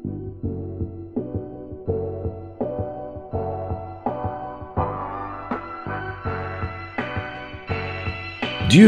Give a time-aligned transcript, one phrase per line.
[0.00, 0.06] Du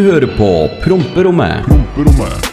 [0.00, 1.64] hører på Promperommet.
[1.66, 2.48] Promperommet.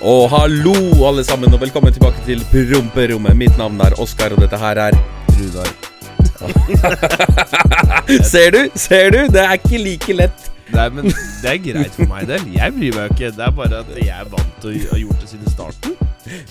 [0.00, 0.74] Og hallo,
[1.08, 3.34] alle sammen, og velkommen tilbake til Promperommet.
[3.34, 4.94] Mitt navn er Oskar, og dette her er
[5.40, 5.74] Rudar.
[8.30, 8.62] Ser du?
[8.78, 9.18] Ser du?
[9.26, 10.50] Det er ikke like lett.
[10.70, 12.44] Nei, men det er greit for meg del.
[12.54, 13.30] Jeg bryr meg jo ikke.
[13.36, 15.96] Det er bare at jeg er vant til å ha gjort det siden starten.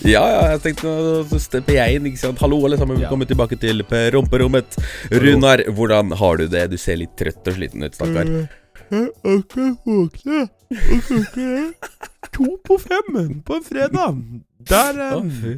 [0.03, 2.41] Ja, ja, jeg tenkte nå stepper jeg inn, ikke sant.
[2.43, 2.99] Hallo, alle sammen.
[2.99, 4.79] Velkommen tilbake til Promperommet.
[5.23, 6.65] Runar, hvordan har du det?
[6.73, 8.33] Du ser litt trøtt og sliten ut, stakkar.
[8.89, 10.47] Akkurat våkne.
[12.35, 14.19] To på fem på en fredag.
[14.69, 15.57] Der eh.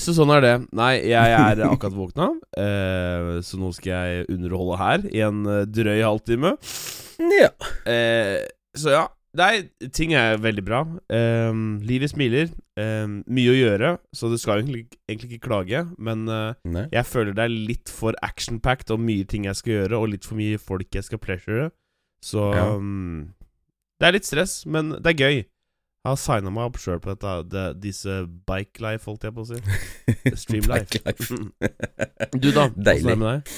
[0.00, 0.52] Så sånn er det.
[0.72, 5.66] Nei, jeg er akkurat våkna, eh, så nå skal jeg underholde her i en eh,
[5.68, 6.54] drøy halvtime.
[7.30, 7.50] Ja.
[7.88, 9.02] Eh, så ja.
[9.32, 9.62] Nei,
[9.96, 10.82] ting er veldig bra.
[11.08, 12.50] Um, livet smiler.
[12.76, 15.80] Um, mye å gjøre, så du skal egentlig, egentlig ikke klage.
[15.96, 16.52] Men uh,
[16.92, 20.28] jeg føler det er litt for action-packed og mye ting jeg skal gjøre, og litt
[20.28, 21.70] for mye folk jeg skal pleasure.
[22.22, 22.66] Så Ja.
[22.76, 23.32] um,
[24.02, 25.40] det er litt stress, men det er gøy.
[26.02, 28.10] Jeg har signa meg opp sjøl på dette, det, disse
[28.50, 29.58] bike life, holdt jeg på å si.
[30.42, 30.98] Stream life.
[30.98, 31.36] Life.
[32.34, 32.64] Du, da?
[32.74, 33.52] Hvordan er det med deg?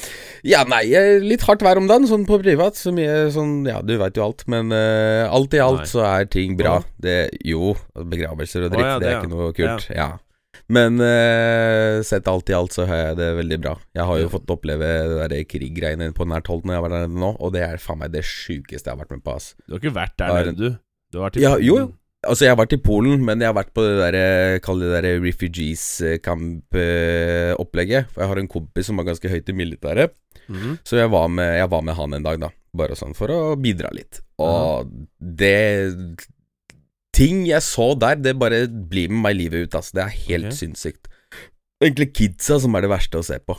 [0.53, 0.83] Ja, nei,
[1.25, 2.77] litt hardt vær om dagen, sånn på privat.
[2.77, 5.89] Så mye sånn Ja, du veit jo alt, men uh, alt i alt Nei.
[5.95, 6.83] så er ting bra.
[7.01, 9.25] Det Jo, begravelser og dritt, ja, det det, er ja.
[9.25, 9.89] ikke noe kult.
[9.97, 10.11] Ja.
[10.77, 13.77] Men uh, sett alt i alt så har jeg det veldig bra.
[13.97, 16.99] Jeg har jo fått oppleve det der kriggreiene på nært hold når jeg har vært
[17.01, 19.41] der nede nå, og det er faen meg det sjukeste jeg har vært med på,
[19.41, 19.55] ass.
[19.65, 20.83] Du har ikke vært der nede, du?
[21.09, 21.93] Du har vært i Ja, jo, jo.
[22.25, 24.91] Altså, jeg har vært i Polen, men jeg har vært på det der Kall det
[24.95, 25.87] der refugees
[26.25, 28.11] camp-opplegget.
[28.13, 30.15] For jeg har en kompis som var ganske høyt i militæret.
[30.49, 30.79] Mm.
[30.85, 32.51] Så jeg var, med, jeg var med han en dag, da.
[32.75, 34.23] Bare sånn for å bidra litt.
[34.43, 35.59] Og det
[37.15, 39.95] Ting jeg så der, det bare blir med meg livet ut, altså.
[39.95, 40.59] Det er helt okay.
[40.65, 41.07] sinnssykt.
[41.79, 43.55] Egentlig kidsa som er det verste å se på.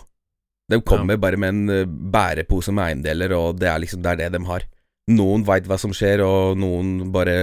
[0.71, 4.21] De kommer bare med en eh, bærepose med eiendeler, og det er liksom det er
[4.23, 4.65] det de har.
[5.13, 7.35] Noen veit hva som skjer, og noen bare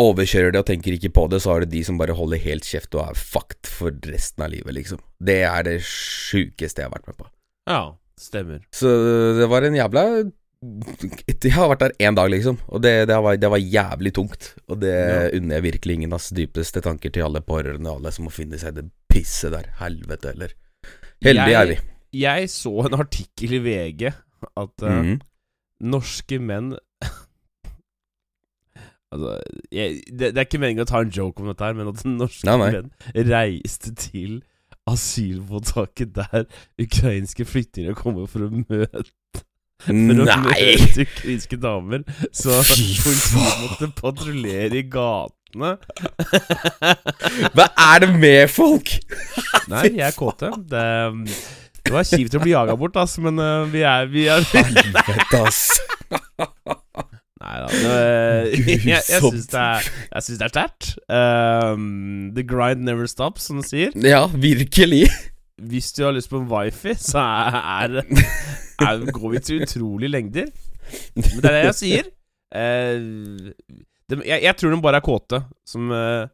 [0.00, 2.68] overkjører det og tenker ikke på det, så har det de som bare holder helt
[2.68, 5.02] kjeft og er fucked for resten av livet, liksom.
[5.20, 7.28] Det er det sjukeste jeg har vært med på.
[7.68, 7.82] Ja,
[8.20, 8.62] stemmer.
[8.74, 8.88] Så
[9.38, 10.06] det var en jævla
[10.62, 14.52] Jeg har vært der én dag, liksom, og det, det, var, det var jævlig tungt.
[14.68, 15.30] Og det Ja.
[15.36, 18.60] unner jeg virkelig ingen hans dypeste tanker til alle pårørende og alle som må finne
[18.60, 19.72] seg i det pisset der.
[19.80, 20.54] Helvete heller.
[21.22, 21.78] Heldige er vi.
[22.22, 25.20] Jeg så en artikkel i VG at uh, mm -hmm.
[25.80, 26.76] norske menn
[29.12, 29.34] Altså,
[29.72, 32.00] jeg, det, det er ikke meningen å ta en joke om dette her, men at
[32.08, 32.70] norske Nei, nei.
[32.78, 34.38] menn reiste til
[34.88, 36.46] asylmottaket der
[36.82, 39.04] ukrainske flyktninger kommer for å møte
[39.82, 40.40] For å Nei!
[40.48, 42.02] møte ukrainske damer.
[42.34, 45.74] Så politiet måtte patruljere i gatene.
[47.56, 48.94] Hva er det med folk?
[49.72, 50.52] Nei, vi er kåte.
[50.70, 50.84] Det,
[51.82, 55.42] det var kjipt å bli jaga bort, ass, men uh, vi er, vi er Helvete,
[55.42, 55.66] ass.
[57.52, 57.68] Nei da.
[57.68, 59.88] det- Jeg, jeg syns det er
[60.46, 60.88] er sterkt.
[61.08, 63.92] Um, the grind never stops, som de sier.
[64.00, 65.04] Ja, virkelig.
[65.62, 68.00] Hvis du har lyst på en wifi, så er,
[68.80, 70.48] er, går vi til utrolige lengder.
[71.14, 72.08] Men det er det jeg sier.
[72.52, 73.52] Uh,
[74.08, 75.42] de, jeg, jeg tror de bare er kåte.
[75.68, 76.24] Som uh,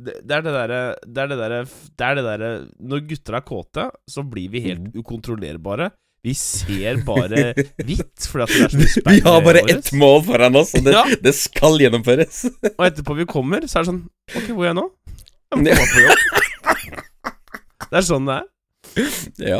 [0.00, 1.60] det, det er det derre Det er det derre
[2.08, 2.48] er derre
[2.82, 5.92] Når gutter er kåte, så blir vi helt ukontrollerbare.
[6.24, 7.52] Vi ser bare
[7.84, 8.28] hvitt
[9.08, 11.04] Vi har bare ett mål foran oss, og det, Ja.
[11.20, 12.46] det skal gjennomføres.
[12.78, 14.02] Og etterpå vi kommer, så er det sånn
[14.32, 14.88] Ok, hvor er jeg nå?
[15.54, 16.22] Jeg på jobb.
[17.90, 19.10] Det er sånn det er.
[19.44, 19.58] Ja.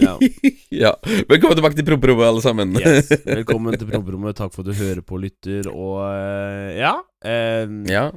[0.00, 0.14] Ja.
[0.82, 0.90] ja.
[1.30, 2.72] Velkommen tilbake til promperommet, alle sammen.
[2.80, 3.12] Yes.
[3.22, 4.34] Velkommen til promperommet.
[4.40, 5.68] Takk for at du hører på, lytter.
[5.70, 8.08] Og eh, ja, eh, ja.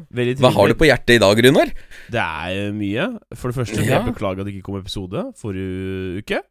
[0.42, 1.76] Hva har du på hjertet i dag, Runar?
[2.16, 3.12] Det er mye.
[3.36, 6.42] For det første, jeg beklager at det ikke kom episode forrige uke.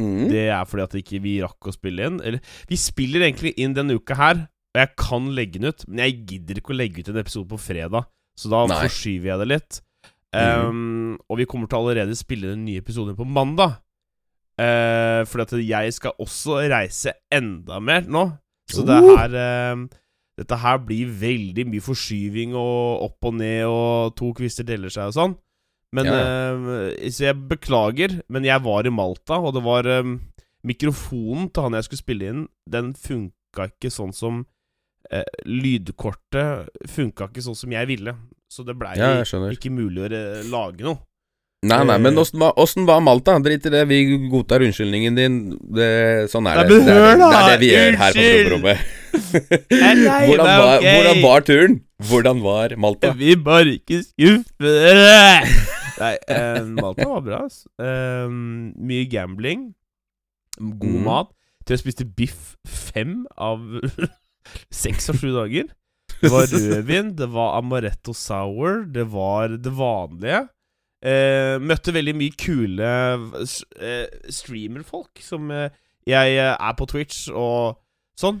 [0.00, 0.26] Mm.
[0.28, 2.20] Det er fordi at ikke vi rakk å spille inn.
[2.20, 4.44] Eller, vi spiller egentlig inn denne uka her,
[4.76, 7.48] og jeg kan legge den ut, men jeg gidder ikke å legge ut en episode
[7.48, 8.82] på fredag, så da Nei.
[8.84, 9.78] forskyver jeg det litt.
[10.36, 13.78] Um, og vi kommer til å allerede spille den nye episoden på mandag.
[14.60, 18.26] Uh, fordi at jeg skal også reise enda mer nå.
[18.68, 19.14] Så det Uh.
[19.16, 19.32] her
[19.76, 19.86] uh,
[20.36, 25.08] Dette her blir veldig mye forskyving og opp og ned, og to kvister deler seg
[25.08, 25.36] og sånn.
[25.94, 26.16] Men Ja,
[26.54, 30.20] uh, Så jeg beklager, men jeg var i Malta, og det var um,
[30.66, 34.42] Mikrofonen til han jeg skulle spille inn, den funka ikke sånn som
[35.12, 38.16] uh, Lydkortet funka ikke sånn som jeg ville.
[38.50, 40.10] Så det blei Ja, ikke mulig å
[40.50, 40.98] lage noe.
[41.66, 42.52] Nei, nei, men åssen var,
[42.86, 43.34] var Malta?
[43.42, 45.38] Drit i det, vi godtar unnskyldningen din.
[45.74, 46.76] Det, sånn er det.
[46.84, 48.76] Det er, det, det er det vi gjør her på lei
[50.28, 51.80] Hvordan, var- hvordan var turen?
[51.96, 53.06] Hvordan var Malta?
[53.06, 55.46] Jeg vil bare ikke skuffe dere!
[56.02, 57.70] Nei, eh, Malta var bra, Altså.
[57.80, 58.28] Eh,
[58.76, 59.70] mye gambling.
[60.60, 61.02] God mm.
[61.06, 61.32] mat.
[61.66, 63.64] Til jeg spiste biff fem av
[64.84, 65.72] seks av sju dager.
[66.20, 70.46] Det var rødvin, det var amaretto sour, det var det vanlige.
[71.06, 72.92] Eh, møtte veldig mye kule
[73.44, 75.68] eh, streamerfolk som eh,
[76.08, 77.80] Jeg eh, er på Twitch og
[78.18, 78.40] sånn.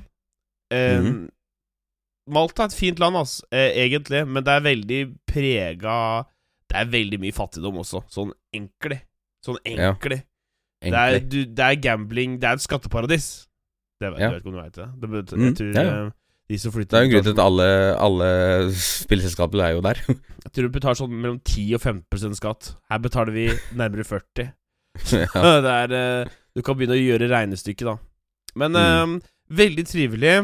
[0.72, 1.18] Eh, Mhm.
[2.28, 3.16] Malta er et fint land,
[3.52, 5.00] eh, egentlig, men det er veldig
[5.30, 6.26] prega
[6.68, 8.00] Det er veldig mye fattigdom også.
[8.10, 9.00] Sånn enkle
[9.46, 10.22] Sånn Ja, enkelig.
[10.82, 13.46] Det, er, du, det er gambling Det er et skatteparadis.
[14.00, 14.30] Det vet, Ja.
[14.30, 14.88] Jeg vet ikke om du veit det.
[15.00, 16.06] det bet, Mm, jeg tror ja, ja.
[16.06, 16.10] eh,
[16.48, 17.68] de som flytter Det er en grunn til at alle,
[18.08, 18.28] alle
[18.74, 19.94] spillselskaper er jo der.
[20.04, 22.74] sånn- Jeg tror du betaler sånn mellom 10 og 15% skatt.
[22.90, 24.52] Her betaler vi nærmere 40.
[25.66, 27.96] det er eh, Du kan begynne å gjøre regnestykket, da.
[28.56, 29.16] Men Mm.
[29.16, 29.26] eh,
[29.62, 30.36] veldig trivelig.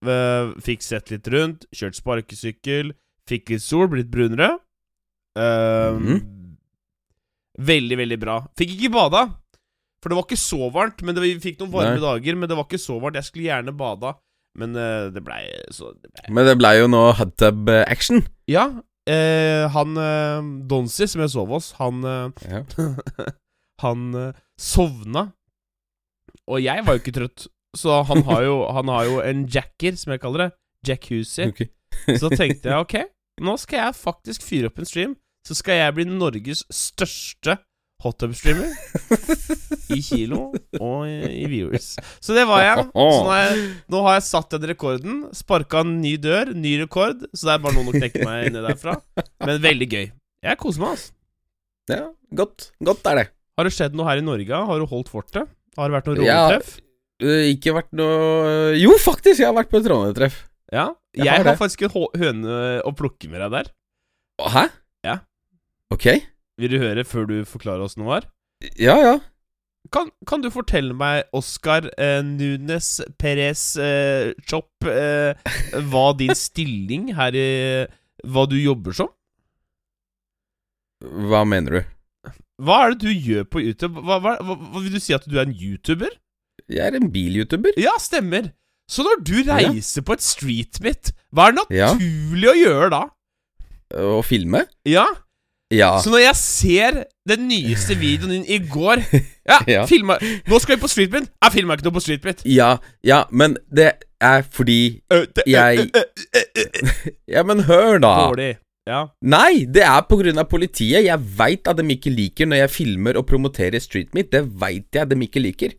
[0.00, 1.66] Eh, fikk sett litt rundt.
[1.76, 2.94] Kjørt sparkesykkel.
[3.28, 4.56] Fikk litt sol, blitt brunere.
[5.38, 6.20] Uh, mm -hmm.
[7.58, 8.46] Veldig, veldig bra.
[8.56, 9.28] Fikk ikke bada.
[10.02, 11.02] For det var ikke så varmt.
[11.02, 12.00] Men det, Vi fikk noen varme Nei.
[12.00, 13.14] dager, men det var ikke så varmt.
[13.14, 14.16] Jeg skulle gjerne bada,
[14.56, 16.34] men uh, det blei så det ble.
[16.34, 18.26] Men det blei jo nå hot tub action.
[18.48, 18.82] Ja.
[19.08, 22.64] Uh, han uh, Donsi, som jeg sov hos, han Ja.
[23.80, 25.32] Han sovna.
[26.46, 27.46] Og jeg var jo ikke trøtt.
[27.78, 30.50] Så han har jo, han har jo en jacker, som jeg kaller det.
[30.88, 31.48] Jacuzzi.
[31.52, 31.68] Okay.
[32.16, 32.94] Så da tenkte jeg ok,
[33.44, 35.16] nå skal jeg faktisk fyre opp en stream.
[35.46, 37.56] Så skal jeg bli Norges største
[38.00, 38.72] hot tub-streamer.
[39.90, 41.94] I kilo og i, i viewers.
[42.22, 42.84] Så det var jeg.
[42.94, 45.16] Så nå, har jeg, nå har jeg satt den rekorden.
[45.36, 47.26] Sparka en ny dør, ny rekord.
[47.34, 48.96] Så det er bare noen å knekke meg ned derfra.
[49.44, 50.06] Men veldig gøy.
[50.46, 51.16] Jeg koser meg, altså.
[51.90, 52.04] Ja,
[52.38, 52.70] godt.
[52.86, 53.26] Godt er det.
[53.58, 54.62] Har det skjedd noe her i Norge?
[54.70, 55.50] Har du holdt fortet?
[55.76, 56.44] Har det vært noe Ja.
[57.20, 59.42] Eh, ikke vært noe Jo, faktisk!
[59.42, 60.44] Jeg har vært på et rånetreff.
[60.72, 60.90] Ja.
[61.16, 63.72] Jeg Jeg, har har, faktisk en høne å plukke med deg der.
[64.40, 64.68] Hæ?
[65.04, 65.16] Ja.
[65.92, 66.06] Ok.
[66.60, 68.28] Vil du høre før du forklarer åssen det var?
[68.78, 69.18] Ja, ja.
[69.90, 75.32] Kan, kan du fortelle meg, Oscar eh, Nunes Perez eh, Chop, eh,
[75.88, 77.46] hva din stilling her i
[78.28, 79.08] Hva du jobber som?
[81.00, 81.80] Hva mener du?
[82.60, 84.04] Hva er det du gjør på YouTube?
[84.04, 86.12] Hva, hva, hva Vil du si at du er en YouTuber?
[86.70, 87.74] Jeg er en bil-youtuber.
[87.80, 88.50] Ja, stemmer.
[88.90, 91.92] Så når du reiser på et street meet, hva er Ja.
[91.94, 93.02] naturlig å gjøre da?
[94.00, 94.64] Å filme?
[94.86, 95.06] Ja,
[95.70, 96.00] Ja.
[96.02, 96.96] Så når jeg ser
[97.30, 99.04] den nyeste videoen din i går
[99.46, 99.84] Ja, Ja.
[99.86, 100.16] filma
[100.48, 101.28] Nå skal vi på Street Meet.
[101.44, 102.42] Jeg filma ikke noe på Street Meet.
[102.44, 102.72] Ja,
[103.06, 105.00] ja, men det er fordi
[105.46, 105.86] Jeg-.
[107.30, 108.14] Ja, men hør, da.
[108.30, 108.56] Dårlig.
[108.88, 109.04] Ja.
[109.22, 111.04] Nei, det er av politiet.
[111.06, 114.32] Jeg veit at de ikke liker når jeg filmer og promoterer Street Meet.
[114.34, 115.76] Det veit jeg de ikke liker.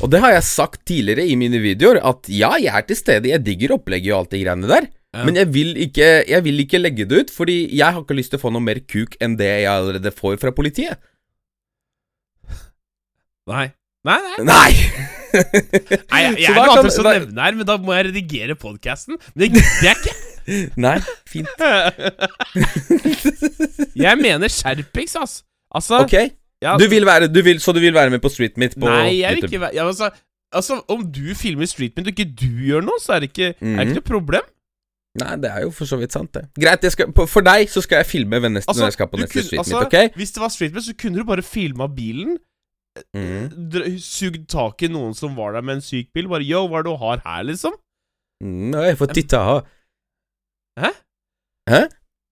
[0.00, 3.28] Og det har jeg sagt tidligere i mine videoer, at ja, jeg er til stede,
[3.28, 5.24] jeg digger opplegget og alt de greiene der, Ja.
[5.26, 8.30] men jeg vil, ikke, jeg vil ikke legge det ut, fordi jeg har ikke lyst
[8.30, 11.00] til å få noe mer kuk enn det jeg allerede får fra politiet.
[13.50, 13.72] Nei.
[14.06, 14.36] Nei, nei.
[14.50, 14.70] Nei!
[14.70, 18.54] nei jeg, jeg er noe kan- annet som nevner her, men da må jeg redigere
[18.58, 19.18] podkasten.
[19.34, 20.14] Men det gidder jeg ikke.
[20.86, 20.94] Nei,
[21.28, 21.66] fint.
[24.06, 25.42] jeg mener skjerpings, altså.
[25.74, 26.16] Altså Ok,
[26.62, 28.86] ja, du vil være, du vil, så du vil være med på Street Meet på
[28.88, 29.50] Nei, jeg vil YouTube?
[29.52, 30.10] ikke være ja, altså,
[30.52, 33.48] altså, om du filmer Street Meet og ikke du gjør noe, så er det ikke,
[33.54, 33.80] er det Mhm.
[33.88, 34.42] ikke noe problem.
[35.20, 36.44] Nei, det er jo for så vidt sant, det.
[36.60, 39.08] Greit, jeg skal, for deg så skal jeg filme ved neste, Altså, når jeg skal
[39.10, 40.14] på neste Street altså, Meet, ok?
[40.20, 42.36] Hvis det var Street Meet, så kunne du bare filma bilen.
[43.14, 43.98] Mm.
[44.02, 46.28] Sugd tak i noen som var der med en syk bil.
[46.28, 47.72] Bare 'yo, hva er det du har her', liksom?
[48.42, 49.60] Nå, jeg får titte her.
[50.78, 50.90] Hæ?
[51.70, 51.82] Hæ?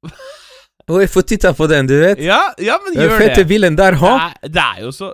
[0.89, 2.21] Å, jeg får titta på den, du vet.
[2.25, 3.49] Ja, ja men gjør gjør fette det.
[3.51, 4.13] bilen der, ha?
[4.29, 5.11] er, det er jo så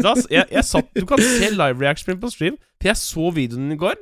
[0.00, 2.56] da, jeg, jeg satt, Du kan se live reaction på stream.
[2.80, 3.98] For jeg så videoen i går,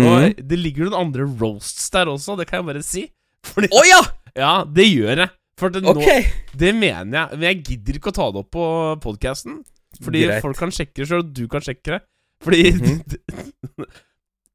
[0.00, 2.36] og det ligger noen andre roasts der også.
[2.40, 3.06] Det kan jeg bare si.
[3.46, 4.00] Fordi, oh, ja!
[4.36, 5.30] Ja, det gjør jeg.
[5.60, 6.32] For det, nå, Ok.
[6.60, 7.38] det mener jeg.
[7.38, 8.66] Men jeg gidder ikke å ta det opp på
[9.04, 9.60] podkasten.
[10.02, 10.42] Fordi Greit.
[10.44, 12.00] folk kan sjekke det sjøl, og du kan sjekke det.
[12.44, 12.64] Fordi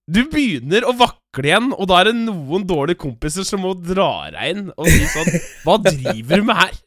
[0.09, 4.29] Du begynner å vakle igjen, og da er det noen dårlige kompiser som må dra
[4.33, 5.29] deg inn og si sånn
[5.63, 6.79] Hva driver du med her?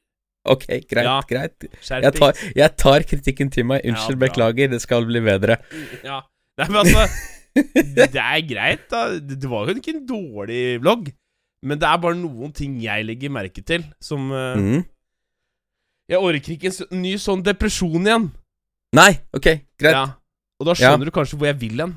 [0.44, 1.20] Ok, greit, Ja.
[1.24, 1.64] greit.
[1.88, 3.80] Jeg tar, jeg tar kritikken til meg.
[3.88, 4.68] Unnskyld, Ja, beklager.
[4.74, 5.56] Det skal bli bedre.
[6.04, 6.18] Ja.
[6.58, 7.06] Nei, men altså
[7.94, 9.18] Det er greit, da.
[9.18, 11.08] Det var jo ikke en dårlig vlogg.
[11.64, 14.84] Men det er bare noen ting jeg legger merke til, som Mhm.
[16.10, 18.26] Jeg orker ikke en ny sånn depresjon igjen.
[18.92, 19.46] Nei, ok,
[19.80, 19.94] greit.
[19.96, 20.04] Ja.
[20.60, 21.94] Og da skjønner du kanskje hvor jeg vil hen.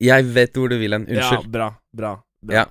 [0.00, 1.06] Jeg vet hvor du vil hen.
[1.12, 2.14] Ja, bra, bra.
[2.42, 2.54] bra.
[2.54, 2.66] Ja.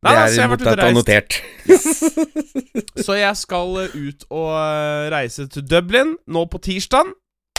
[0.00, 1.34] Nei, det altså, jeg er mottatt og notert.
[1.68, 3.04] notert.
[3.06, 7.10] Så jeg skal eh, ut og eh, reise til Dublin nå på tirsdag.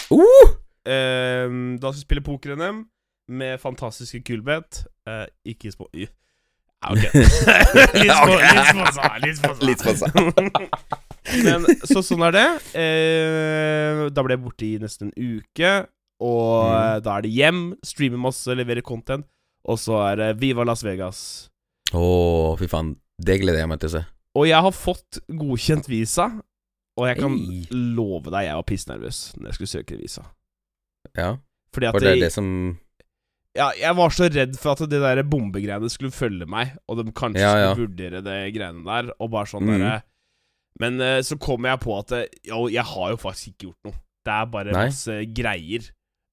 [0.10, 0.48] Uh!
[0.82, 1.46] Eh,
[1.78, 2.82] da skal vi spille poker-NM
[3.30, 4.88] med fantastiske Kulbeth.
[5.06, 5.86] Uh, ikke spå...
[5.94, 6.10] Uh.
[6.90, 7.06] Ok.
[8.02, 9.12] litt spå- litt sponsa.
[9.22, 9.66] Litt sponsa.
[9.70, 10.10] Litt sponsa.
[11.46, 12.48] Men så sånn er det.
[12.74, 15.76] Eh, da ble jeg borte i nesten en uke.
[16.22, 16.76] Og Mm.
[16.78, 19.26] eh, da er det hjem, streame masse, levere content.
[19.66, 21.50] Og så er det Viva Las Vegas.
[21.94, 22.96] Å, fy faen.
[23.22, 24.06] Det gleder jeg meg til å se.
[24.38, 26.30] Og jeg har fått godkjent visa.
[26.98, 27.66] Og jeg kan Hey.
[27.72, 30.24] love deg, jeg var pissnervøs når jeg skulle søke visa.
[31.18, 31.38] Ja,
[31.74, 32.78] Fordi at for det er det som
[33.56, 37.12] ja, jeg var så redd for at det der bombegreiene skulle følge meg, og de
[37.12, 37.74] kanskje Ja, ja.
[37.74, 39.80] skulle vurdere det greiene der, og bare sånn Mm.
[39.80, 40.04] derre
[40.80, 43.84] Men uh, så kom jeg på at eh, jo, jeg har jo faktisk ikke gjort
[43.84, 43.94] noe.
[44.26, 44.86] Det er bare Nei.
[44.88, 45.90] masse greier.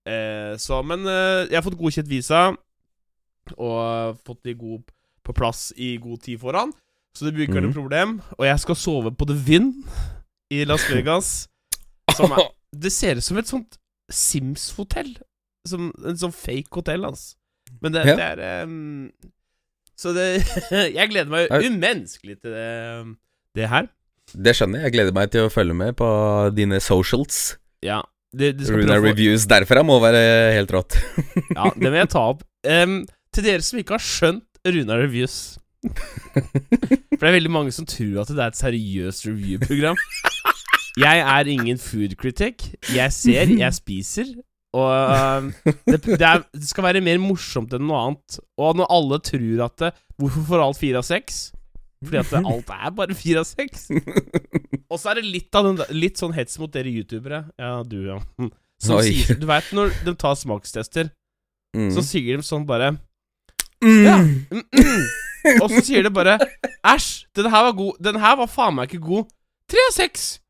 [0.09, 2.47] Eh, så Men eh, jeg har fått godkjent visa,
[3.57, 4.85] og fått de gode
[5.25, 6.73] på plass i god tid foran.
[7.17, 7.77] Så det blir ikke noe Mhm.
[7.77, 8.17] problem.
[8.39, 9.85] Og jeg skal sove på The Vind
[10.53, 11.49] i Las Vegas.
[12.17, 13.79] Som er, det ser ut som et sånt
[14.11, 15.17] Sims-hotell.
[15.69, 17.35] Som En sånn fake hotell, altså.
[17.83, 18.15] Men det, Ja.
[18.17, 19.11] det er um,
[19.99, 20.43] Så det
[20.95, 23.17] Jeg gleder meg umenneskelig til det,
[23.55, 23.89] det her.
[24.33, 24.85] Det skjønner jeg.
[24.89, 26.09] Jeg gleder meg til å følge med på
[26.57, 27.57] dine socials.
[27.83, 28.01] Ja.
[28.37, 30.21] Det, det Runa reviews derfra må være
[30.57, 30.99] helt rått.
[31.57, 32.43] Ja, det vil jeg ta opp.
[32.67, 33.01] Um,
[33.33, 35.57] til dere som ikke har skjønt Runa Reviews
[35.87, 39.97] For det er veldig mange som tror at det er et seriøst review-program.
[40.99, 42.73] Jeg er ingen food critic.
[42.95, 44.33] Jeg ser, jeg spiser.
[44.77, 45.53] Og um,
[45.87, 48.41] det, det, er, det skal være mer morsomt enn noe annet.
[48.61, 51.39] Og når alle tror at det, Hvorfor får alt fire av seks?
[52.05, 53.89] Fordi at alt er bare fire av seks.
[54.89, 57.43] Og så er det litt, av den, litt sånn hets mot dere youtubere.
[57.59, 58.19] Ja, du, ja.
[58.81, 59.09] Som Oi.
[59.11, 61.11] sier, du veit når de tar smakstester,
[61.77, 61.91] Mm.
[61.93, 62.95] så sier de sånn bare
[63.85, 64.05] Mm.
[64.05, 64.17] Ja.
[64.19, 65.03] Mm -mm.
[65.63, 66.39] Og så sier de bare
[66.83, 67.93] Æsj, den her var god.
[68.03, 69.29] Den her var faen meg ikke god.
[69.69, 70.41] Tre av seks.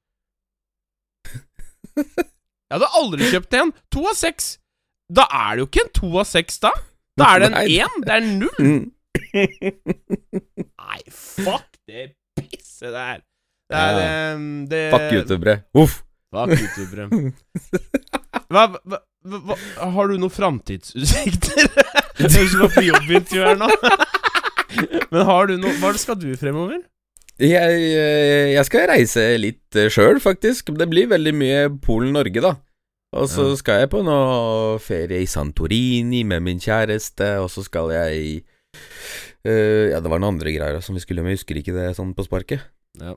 [1.97, 3.73] Jeg hadde aldri kjøpt en.
[3.95, 4.59] To av seks.
[5.13, 6.71] Da er det jo ikke en to av seks, da.
[7.19, 8.01] Da er det en én.
[8.05, 8.91] Det er null.
[9.35, 13.23] Nei, fuck det pisset der.
[13.69, 14.05] Det er Ja.
[14.35, 15.57] ehm, det, Fuck youtubere.
[15.77, 16.03] Uff.
[16.33, 17.09] Fuck youtubere.
[18.49, 19.57] Hva, hva, hva,
[19.97, 21.69] har du noen framtidsutsikter?
[22.19, 23.69] Du skal på jobbintervju her nå.
[25.13, 26.81] Men har du noe Hva skal du fremover?
[27.39, 30.73] Jeg, eh, jeg skal reise litt sjøl, faktisk.
[30.75, 32.57] Det blir veldig mye Polen-Norge, da.
[33.15, 33.55] Og så Ja.
[33.61, 38.43] skal jeg på noe ferie i Santorini med min kjæreste, og så skal jeg
[39.45, 41.89] eh, Ja, det var noen andre greier som vi skulle, med, jeg husker ikke det
[41.99, 42.65] sånn på sparket.
[43.01, 43.15] Ja.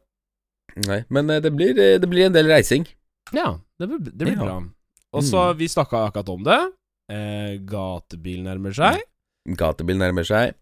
[0.87, 2.85] Nei, men eh, det blir, det blir en del reising.
[3.35, 4.43] Ja, det blir, det blir Ja.
[4.45, 4.59] bra.
[5.13, 5.57] Og så, Mm.
[5.57, 6.59] vi snakka akkurat om det.
[7.11, 9.01] Eh, gatebil nærmer seg.
[9.57, 10.53] Gatebil nærmer seg.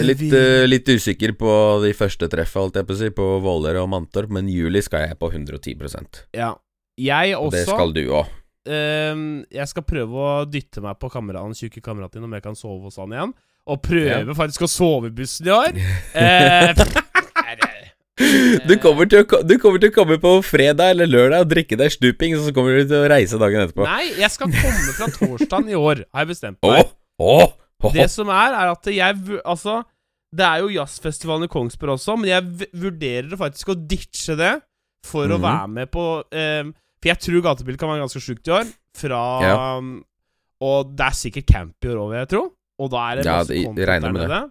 [0.00, 3.26] Litt, Vi- eh, litt usikker på de første treffa, holdt jeg på å si, på
[3.42, 6.54] Våler og Mantorp, men juli skal jeg på 110% Ja.
[6.96, 8.26] Jeg Og det skal du òg.
[8.68, 12.54] Uh, jeg skal prøve å dytte meg på kameraten, tjukke kameraten din om jeg kan
[12.54, 13.32] sove hos han igjen.
[13.70, 15.76] Og prøve faktisk å sove i bussen i år.
[16.14, 16.74] Eh,
[18.68, 21.88] Du kommer, å, du kommer til å komme på fredag eller lørdag og drikke deg
[21.94, 23.86] stuping, og så kommer du til å reise dagen etterpå.
[23.88, 26.82] Nei, jeg skal komme fra torsdagen i år, har jeg bestemt meg.
[26.82, 26.90] meg.
[27.24, 27.94] oh, oh.
[27.96, 29.78] Det som er, er at jeg Altså,
[30.36, 34.52] det er jo jazzfestivalen i Kongsberg også, men jeg vurderer faktisk å ditche det
[35.08, 35.46] for å Mhm.
[35.48, 38.68] være med på ehm, For jeg tror gatebil kan være ganske sjukt i år.
[39.00, 39.56] Fra Ja.
[39.78, 40.04] um,
[40.60, 42.42] Og det er sikkert camp i år òg, vil jeg tro.
[42.80, 44.42] Og da er det Ja, masse det- content regner der med det.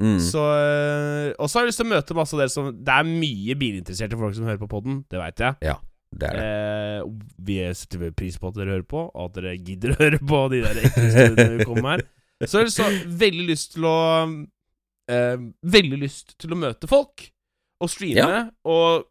[0.00, 0.18] Mm.
[0.22, 2.92] Så øh, Og så har jeg lyst til å møte masse av dere som Det
[2.94, 5.56] er mye bilinteresserte folk som hører på podden, det veit jeg.
[5.66, 5.74] Ja,
[6.14, 6.46] Det er det.
[6.46, 7.02] Eh,
[7.46, 10.40] vi setter pris på at dere hører på, og at dere gidder å høre på
[10.54, 12.06] de der ekle historiene vi kommer her.
[12.46, 12.88] Så har jeg så
[13.20, 13.96] veldig lyst til å
[15.10, 15.36] eh,
[15.76, 17.26] Veldig lyst til å møte folk,
[17.80, 18.42] og streame, Ja.
[18.64, 19.06] og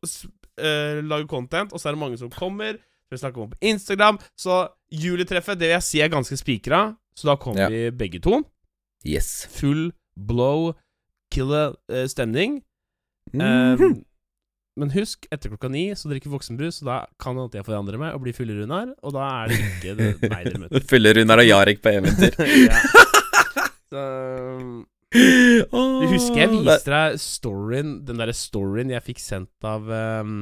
[0.59, 2.77] eh, lage content, og så er det mange som kommer.
[3.11, 4.19] Vi snakker om på Instagram.
[4.37, 7.69] Så juletreffet det vil jeg si er ganske spikra, så da kommer Ja.
[7.69, 8.43] vi begge to.
[9.07, 9.47] Yes.
[9.59, 10.73] Full blow,
[11.31, 12.61] killer uh, stemning.
[13.33, 13.41] Mhm.
[13.41, 14.05] Um,
[14.79, 17.99] men husk, etter klokka ni så drikker voksenbrus, og da kan det hende jeg forandrer
[17.99, 20.85] meg og blir fyllerunar, og da er det ikke det, meg dere møter.
[20.87, 22.37] fyllerunar og Jarek på eventyr.
[22.69, 22.79] ja.
[23.89, 24.05] Så,
[25.11, 30.35] du husker jeg viste deg storyen, den derre storyen jeg fikk sendt av um,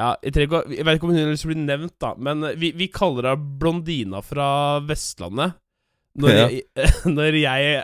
[0.00, 2.14] Ja, jeg, trenger jeg vet ikke om hun har lyst til å bli nevnt, da,
[2.18, 4.48] men vi, vi kaller henne Blondina fra
[4.88, 5.60] Vestlandet.
[6.20, 6.48] Når, Ja.
[6.48, 6.64] jeg,
[7.16, 7.78] når jeg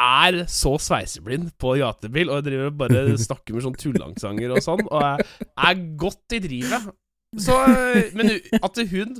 [0.00, 4.62] er så sveiseblind på gatebil, og jeg driver og bare snakker med sånn tullangsanger og
[4.64, 5.28] sånn, og jeg
[5.68, 6.88] er godt i drivet.
[7.38, 7.54] Så,
[8.18, 9.12] men at hun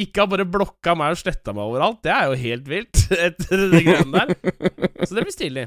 [0.00, 3.66] ikke har bare blokka meg og sletta meg overalt, det er jo helt vilt etter
[3.74, 4.32] de greiene der.
[5.04, 5.66] Så det blir stilig.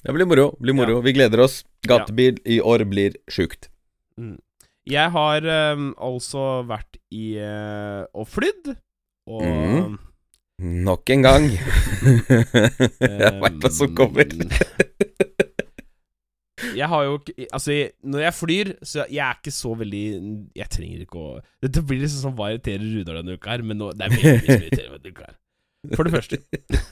[0.00, 0.48] Det blir moro.
[0.58, 1.60] blir moro Vi gleder oss.
[1.86, 3.68] Gatebil i år blir sjukt.
[4.90, 8.72] Jeg har ehm, altså vært i uh, og flydd,
[9.30, 9.98] og Mhm.
[10.60, 11.46] Nok en gang.
[13.00, 14.28] jeg veit hva som kommer.
[16.76, 20.02] Jeg har jo ikke Altså, jeg- når jeg flyr, så jeg er ikke så veldig
[20.56, 23.62] Jeg trenger ikke å Dette blir liksom sånn Hva irriterer Rudar denne uka her?
[23.64, 25.36] Men nå, det er veldig mye som irriterer denne uka her.
[25.96, 26.38] For det første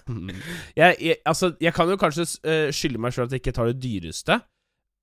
[0.81, 3.69] jeg, jeg, Altså, jeg kan jo kanskje uh, skylde meg sjøl at jeg ikke tar
[3.73, 4.41] det dyreste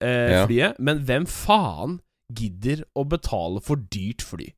[0.03, 0.41] Ja.
[0.49, 1.99] flyet, men hvem faen
[2.35, 4.49] gidder å betale for dyrt fly?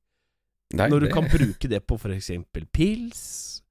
[0.73, 3.61] Nei, Når du det- kan bruke det på eksempel pils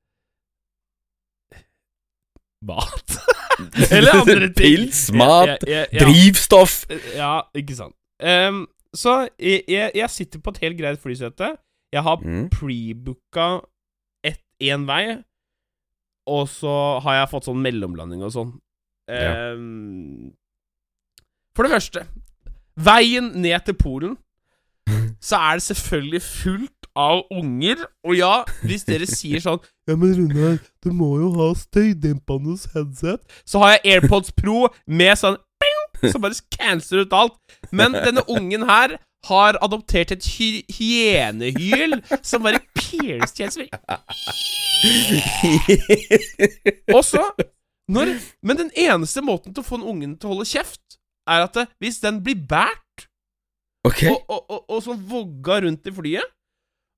[2.67, 3.17] Mat
[3.95, 4.57] Eller andre ting.
[4.87, 6.83] Pils, mat, Ja, ja, drivstoff
[7.17, 7.95] ja, ikke sant.
[8.23, 8.65] Um,
[8.97, 11.55] så jeg, jeg, jeg sitter på et helt greit flysete.
[11.93, 12.49] Jeg har Mm.
[12.53, 13.49] prebooka
[14.61, 15.19] én vei,
[16.27, 16.71] og så
[17.05, 18.55] har jeg fått sånn mellomlanding og sånn.
[19.07, 19.53] Ja.
[21.57, 22.03] For det første,
[22.77, 24.17] veien ned til Polen,
[25.29, 27.85] så er det selvfølgelig fullt av unger.
[28.07, 28.35] Og ja,
[28.67, 33.23] hvis dere sier sånn Ja, men Runar, du må jo ha støydempende headset.
[33.47, 35.39] Så har jeg AirPods Pro med sånn
[36.11, 37.37] som bare canceler ut alt.
[37.73, 43.75] Men denne ungen her har adoptert et hy hyenehyl som bare piercer helt
[46.95, 47.25] Og så
[47.89, 48.07] når,
[48.43, 50.99] Men den eneste måten til å få en ungen til å holde kjeft,
[51.31, 53.07] er at det, hvis den blir båret
[53.87, 54.11] okay.
[54.11, 56.35] og, og, og, og sånn vogga rundt i flyet.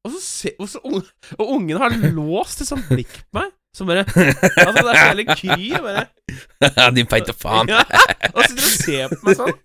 [0.09, 1.05] Og så se, og, så, unge,
[1.39, 3.53] og ungen har låst et sånt blikk på meg.
[3.77, 4.03] Som bare
[4.65, 5.69] Altså, det er så jævlig kry.
[5.85, 6.05] Bare
[6.65, 7.69] Ja, Din feite faen.
[7.71, 7.83] ja,
[8.33, 9.57] og sitter og ser på meg sånn.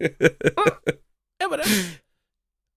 [1.39, 1.67] Jeg bare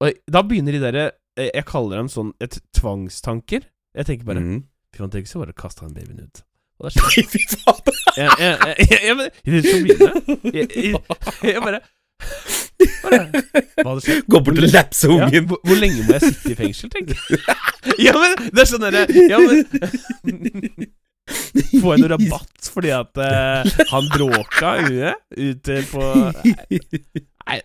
[0.06, 1.04] Og da begynner de derre
[1.38, 3.66] eh, Jeg kaller dem sånn et tvangstanker.
[3.96, 4.62] Jeg tenker bare Mm.
[4.94, 6.44] Fy faen, tenk så bare kaste han babyen ut.
[6.78, 7.82] Og det er sånn Fy faen.
[8.16, 9.32] jeg bare bare,
[11.42, 12.65] Hva hadde skjedd?
[14.26, 15.46] Gå bort og lapse Ja, ungen.
[15.48, 17.40] hvor, hvor lenge må jeg sitte i fengsel, tenker jeg.
[18.06, 20.90] ja, men det er sånn derre ja, men,
[21.80, 26.02] Får jeg noe rabatt fordi at uh, han bråka ute, ute på
[26.44, 26.66] Nei.
[27.46, 27.58] Nei.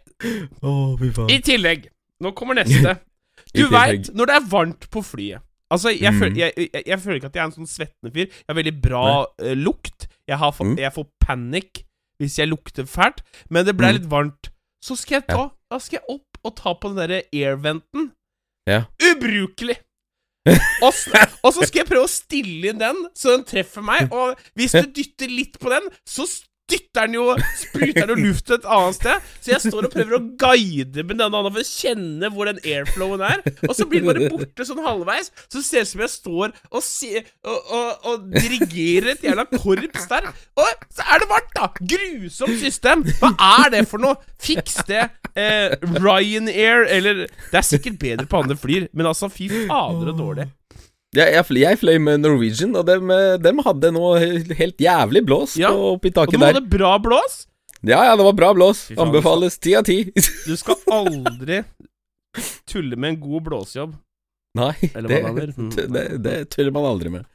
[0.62, 0.98] Oh.
[1.30, 1.88] I tillegg,
[2.22, 2.98] nå kommer neste.
[3.58, 6.20] Du veit, når det er varmt på flyet Altså, jeg, Mm.
[6.20, 8.26] føler, jeg, jeg, jeg føler ikke at jeg er en sånn svettende fyr.
[8.28, 10.08] Jeg har veldig bra uh, lukt.
[10.28, 10.80] Jeg, har fått, Mm.
[10.84, 11.80] jeg får panikk
[12.20, 13.22] hvis jeg lukter fælt.
[13.50, 13.96] Men det ble Mm.
[14.02, 14.50] litt varmt.
[14.82, 18.12] Så skal jeg ta Da skal jeg opp og ta på den derre airventen.
[18.70, 18.84] Ja.
[19.12, 19.78] Ubrukelig!
[20.82, 20.96] Og,
[21.46, 24.08] og så skal jeg prøve å stille inn den, så den treffer meg.
[24.10, 26.26] Og hvis du dytter litt på den, så
[26.72, 27.26] dytter den jo
[27.60, 29.30] Spruter den luft et annet sted.
[29.42, 32.62] Så jeg står og prøver å guide med denne andre for å kjenne hvor den
[32.64, 33.44] airflowen er.
[33.68, 35.32] Og så blir den bare borte sånn halvveis.
[35.52, 39.48] Så ser det ut som jeg står og, se, og, og, og dirigerer et jævla
[39.54, 40.30] korps der.
[40.62, 41.70] Og så er det varmt, da!
[41.96, 43.06] Grusomt system.
[43.22, 44.18] Hva er det for noe?
[44.42, 45.08] Fiks det.
[45.38, 50.18] Eh, Ryanair eller Det er sikkert bedre på andre flyr, men altså, fy fader så
[50.18, 50.50] dårlig.
[51.12, 54.16] Ja, jeg, jeg fløy med Norwegian, og dem, eh, dem hadde noe
[54.56, 56.70] helt jævlig blås Ja, på, oppi Og du taket må ha der.
[56.72, 57.42] bra blås.
[57.84, 58.86] Ja, ja, det var bra blås.
[58.96, 60.06] Anbefales ti av ti.
[60.48, 61.64] Du skal aldri
[62.70, 63.98] tulle med en god blåsejobb.
[64.56, 65.52] Nei, det, det.
[65.58, 65.70] Mm.
[66.24, 67.28] det, tuller man aldri med.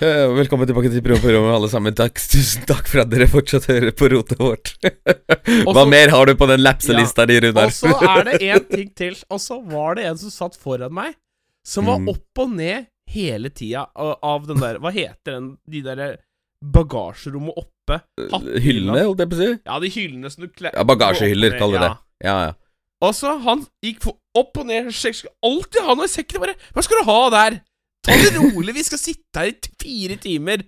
[0.00, 1.92] Uh, Velkommen tilbake til programmet, alle sammen.
[1.96, 4.72] Takk, tusen takk for at dere fortsatt hører på rotet vårt.
[4.80, 7.68] Hva Også- mer har du på den lapselista di, Runar?
[7.68, 9.18] Og så er det en ting til.
[9.28, 11.12] Og så var det en som satt foran meg,
[11.66, 12.08] som var Mm.
[12.08, 16.18] opp og ned hele tida av den der Hva heter den De der
[16.64, 18.00] bagasjerommet oppe?
[18.30, 18.60] Hattehylla.
[18.62, 19.50] Hyllene, holdt jeg på å si?
[19.66, 21.96] Ja, de hyllene som du kler Ja, bagasjehyller, kaller vi det.
[22.24, 22.52] Ja, ja.
[23.02, 24.04] Og så han gikk
[24.36, 26.40] opp og ned Skal alltid ha noe i sekken.
[26.40, 27.60] Bare Hva skal du ha der?
[28.04, 30.62] Ta det rolig, vi skal sitte her i fire timer.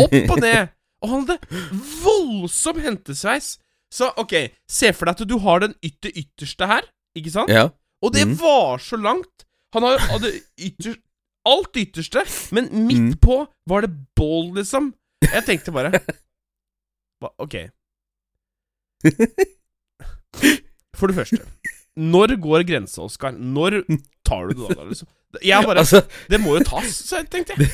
[0.00, 0.68] Opp og ned.
[1.02, 1.60] Og han hadde
[2.04, 3.54] voldsom hentesveis.
[3.92, 4.34] Så ok,
[4.70, 6.84] se for deg at du har den ytter ytterste her,
[7.18, 7.50] ikke sant?
[7.50, 7.70] ja.
[8.02, 8.36] Og det Mm.
[8.40, 9.44] var så langt.
[9.74, 10.96] Han har- hadde ytter,
[11.46, 13.20] alt ytterste, men midt Mm.
[13.22, 14.94] på var det bål, liksom.
[15.22, 15.90] Jeg tenkte bare
[17.20, 17.54] hva, Ok.
[20.96, 21.38] For det første,
[21.96, 23.32] når går grensa, Oskar?
[23.32, 23.80] Når
[24.26, 25.08] tar du det da, liksom?
[25.42, 27.70] Jeg bare Altså, Det må jo tas, tenkte jeg.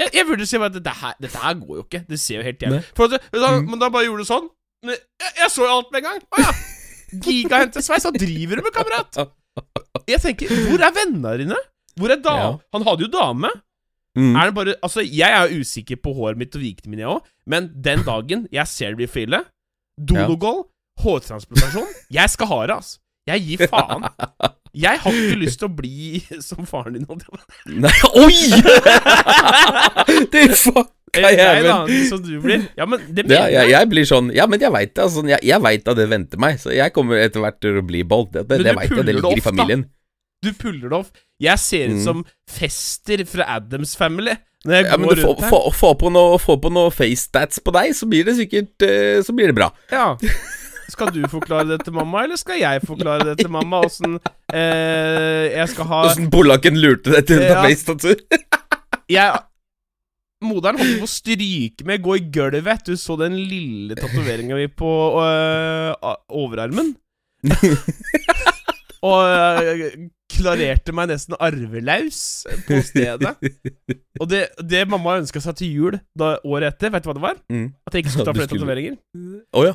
[0.00, 2.04] Jeg, jeg burde si bare at dette her, dette her går jo ikke.
[2.08, 3.68] Det ser jo helt jævlig For da, Mm.
[3.70, 4.48] Men da bare gjorde du sånn.
[4.82, 4.96] Jeg,
[5.36, 6.22] jeg så jo alt med en gang.
[6.32, 6.52] Å ja.
[7.26, 8.04] Gigahentesveis.
[8.06, 9.18] Hva driver du med, kamerat?
[10.10, 11.58] Jeg tenker, hvor er vennene dine?
[12.00, 12.46] Hvor er dame?
[12.46, 12.52] Ja.
[12.76, 13.50] Han hadde jo dame.
[14.18, 14.34] mm.
[14.36, 17.26] Er det bare Altså, jeg er usikker på håret mitt og vikene mine, jeg òg,
[17.50, 19.42] men den dagen jeg ser det blir fille,
[19.98, 20.64] donogol,
[21.02, 22.98] hårtransplantasjon Jeg skal ha det, altså.
[23.28, 24.06] Jeg gir faen.
[24.74, 27.06] Jeg har ikke lyst til å bli som faren din.
[27.82, 28.38] Nei, oi!
[30.32, 31.76] Det er faen Jeg jeg, da,
[32.08, 32.68] som du blir.
[32.78, 33.70] Ja, men det Ja, mener jeg, jeg.
[33.74, 35.02] jeg blir sånn Ja, men jeg veit det.
[35.02, 37.82] Altså, jeg jeg vet at det venter meg, så jeg kommer etter hvert til å
[37.86, 38.30] bli bold.
[38.32, 39.06] Det, det, Men det.
[39.06, 39.82] Det ligger i familien.
[39.82, 39.88] da.
[40.42, 41.10] Du puller det off.
[41.40, 42.04] Jeg ser ut Mm.
[42.04, 45.72] som Fester fra Adams Family når jeg Ja, men du, rundt får, her.
[45.72, 49.22] få, på noe, få på noe face stats på deg, så blir det sikkert eh,
[49.24, 49.70] Så blir det bra.
[49.90, 50.16] Ja.
[50.90, 53.78] Skal du forklare det til mamma, eller skal jeg forklare det til mamma?
[53.86, 54.18] Åssen
[54.52, 57.62] eh, jeg skal ha Åssen polakken lurte deg til å ta Ja.
[57.62, 58.16] face tattoo?
[59.16, 59.38] jeg,
[60.40, 62.86] Moderen holdt på å stryke med, gå i gulvet.
[62.88, 64.88] Du så den lille tatoveringa mi på
[65.20, 65.92] øh,
[66.32, 66.94] overarmen.
[69.10, 69.84] Og øh,
[70.32, 72.22] klarerte meg nesten arvelaus
[72.66, 73.34] på stedet.
[74.20, 77.24] Og det, det mamma ønska seg til jul da, året etter, vet du hva det
[77.24, 77.40] var?
[77.52, 77.68] Mm.
[77.84, 78.96] At jeg ikke skulle ta flere tatoveringer.
[79.56, 79.74] Å ja.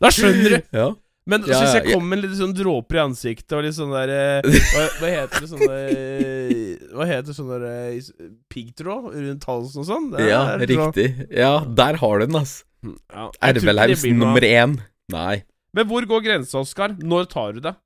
[0.00, 0.58] Da skjønner du!
[0.78, 0.90] ja.
[1.28, 4.12] Men Ja, syns jeg kom med litt sånn dråper i ansiktet og litt sånn der
[4.14, 8.08] eh, hva, hva heter det sånn der eh, Hva heter sånn der eh,
[8.50, 10.08] piggtråd rundt halsen og sånn?
[10.24, 11.10] Ja, riktig.
[11.28, 12.56] Ja, der har du den, ass.
[12.82, 14.78] Ja, ikke det Ervelaus nummer én.
[15.12, 15.42] Nei.
[15.76, 16.96] Men hvor går grensa, Oskar?
[16.98, 17.76] Når tar du det?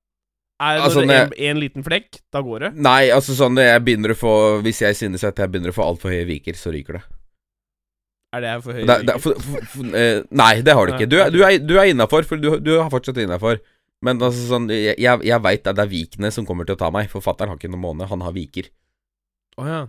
[0.62, 2.20] Er Altså, det en, en liten flekk?
[2.32, 2.72] Da går det?
[2.86, 5.82] Nei, altså sånn jeg begynner å få Hvis jeg synes at jeg begynner å få
[5.90, 7.04] altfor høye viker, så ryker det.
[8.34, 8.84] Er det for høy
[9.70, 11.08] for, eh, nei, det har du ikke.
[11.10, 13.60] Du, du er, du er innafor, for du, du har fortsatt innafor.
[14.04, 16.90] Men altså sånn Jeg, jeg, veit at det er vikene som kommer til å ta
[16.94, 17.08] meg.
[17.12, 18.68] Forfatteren har ikke noen måne, han har viker.
[19.56, 19.80] Oh, ja.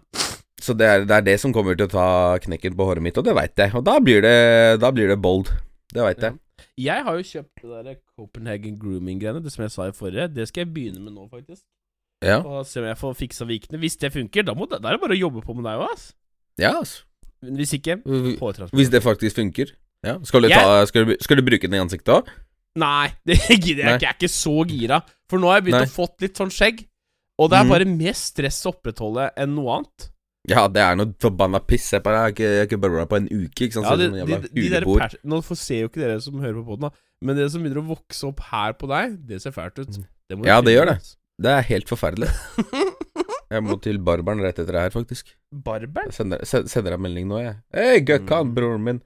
[0.62, 2.08] Så det er, det er det som kommer til å ta
[2.42, 3.74] knekken på håret mitt, og det veit jeg.
[3.76, 4.38] Og da blir det,
[4.82, 5.52] da blir det bold.
[5.92, 6.38] Det veit jeg.
[6.80, 10.28] Jeg har jo kjøpt det der Copenhagen Grooming-greiene, det som jeg sa i forrige.
[10.36, 11.64] Det skal jeg begynne med nå, faktisk.
[12.24, 13.80] Ja, Og se om jeg får fiksa vikene.
[13.82, 15.92] Hvis det funker, da, må da er det bare å jobbe på med deg òg,
[15.92, 16.08] ass.
[16.60, 17.04] ja altså.
[17.56, 17.98] Hvis ikke,
[18.40, 18.78] påtransport.
[18.80, 19.72] Hvis det faktisk funker.
[20.06, 20.18] Ja.
[20.24, 22.28] Skal, du ta, skal, du, skal du bruke den i ansiktet òg?
[22.78, 24.06] Nei, det gidder jeg ikke.
[24.06, 25.00] Jeg er ikke så gira.
[25.30, 25.88] For nå har jeg begynt Nei.
[25.90, 26.84] å fått litt sånn skjegg.
[27.40, 27.72] Og det er Mhm.
[27.74, 30.10] bare mer stress å opprettholde enn noe annet.
[30.48, 31.90] Ja, det er noe forbanna piss.
[31.92, 33.86] Jeg bare- jeg har ikke, bare har ikke barba på en uke, ikke sant.
[33.90, 35.16] Ja, de, som en de, de huleboer.
[35.26, 36.92] Nå får se jo ikke dere som hører på podden, da.
[37.26, 39.90] Men det som begynner å vokse opp her på deg, det ser fælt ut.
[40.30, 41.00] Det må Ja, det gjør det.
[41.42, 42.30] Det er helt forferdelig.
[43.54, 45.36] Jeg må til barberen rett etter det her, faktisk.
[45.54, 46.10] Barberen?
[46.10, 47.56] Jeg sender, se- sender deg melding nå, jeg.
[47.76, 48.56] Hei, Gøkkan, Mm.
[48.58, 49.02] broren min.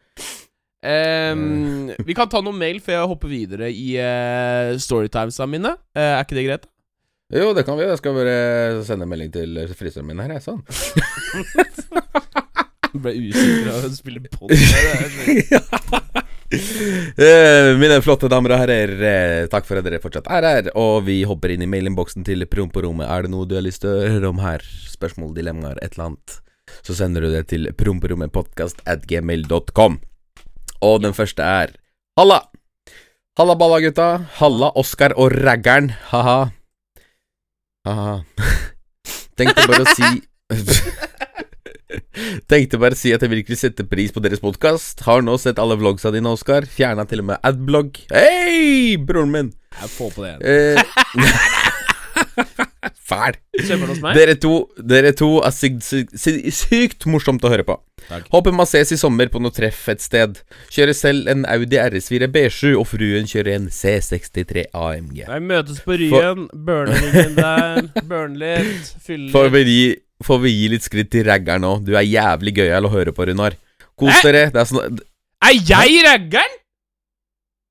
[0.80, 5.74] Um, vi kan ta noen mail før jeg hopper videre i uh, storytimesa mine.
[5.92, 6.70] Uh, er ikke det greit?
[7.36, 7.84] Jo, det kan vi.
[7.86, 10.42] Jeg skal bare sende melding til frisøren min her, jeg.
[10.48, 10.64] Sånn.
[12.90, 14.50] Jeg ble usikker av å spille pod.
[17.20, 20.64] Eh, mine flotte damer og herrer, eh, takk for at dere fortsatt er her.
[20.80, 23.10] Og vi hopper inn i mailinnboksen til Promperommet.
[23.10, 24.60] Er det noe du har lyst til å høre om her?
[24.90, 26.28] Spørsmål, dilemmaer, et eller annet.
[26.86, 29.94] Så sender du det til promperommetpodkastatgmail.com.
[30.86, 31.68] Og den første er
[32.20, 32.40] Halla!
[33.40, 34.08] Halla, balla, gutta.
[34.40, 35.88] Halla, Oskar og raggeren.
[36.12, 36.40] Ha-ha.
[37.88, 38.16] Ha-ha.
[39.40, 40.08] Tenkte bare å si
[42.50, 45.02] Tenkte bare å si at jeg virkelig setter pris på deres podkast.
[45.08, 46.68] Har nå sett alle vlogsa dine, Oskar.
[46.70, 47.98] Fjerna til og med adblog.
[48.14, 49.52] Hei, broren min!
[49.80, 50.44] Jeg får på det igjen.
[50.50, 51.68] Eh,
[53.10, 53.36] Fæl.
[54.14, 56.14] Dere to, dere to er sykt, sykt,
[56.56, 57.76] sykt, morsomt å høre på.
[58.10, 58.28] Takk.
[58.34, 60.40] Håper man ses i sommer på noe treff et sted.
[60.74, 65.24] Kjører selv en Audi RS4 B7, og fruen kjører en C63 AMG.
[65.26, 69.90] Vi møtes på Ryen, burner ringen der, burner litt, fyller Får vi, gi,
[70.26, 71.74] får vi gi litt skritt til raggeren nå?
[71.86, 73.56] Du er jævlig gøyal å høre på, Runar.
[74.00, 74.48] Kos dere.
[74.54, 75.00] Det er sånn
[75.46, 76.60] Er jeg raggeren?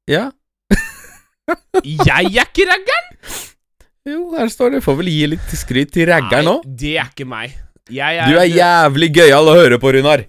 [0.08, 0.24] Ja.
[1.84, 3.14] Jeg er ikke raggeren!
[4.08, 4.82] Jo, her står det.
[4.84, 6.56] Får vel gi litt skryt til raggeren nå.
[6.64, 7.56] Det er ikke meg.
[7.92, 10.24] Jeg er Du er jævlig gøyal å høre på, Runar.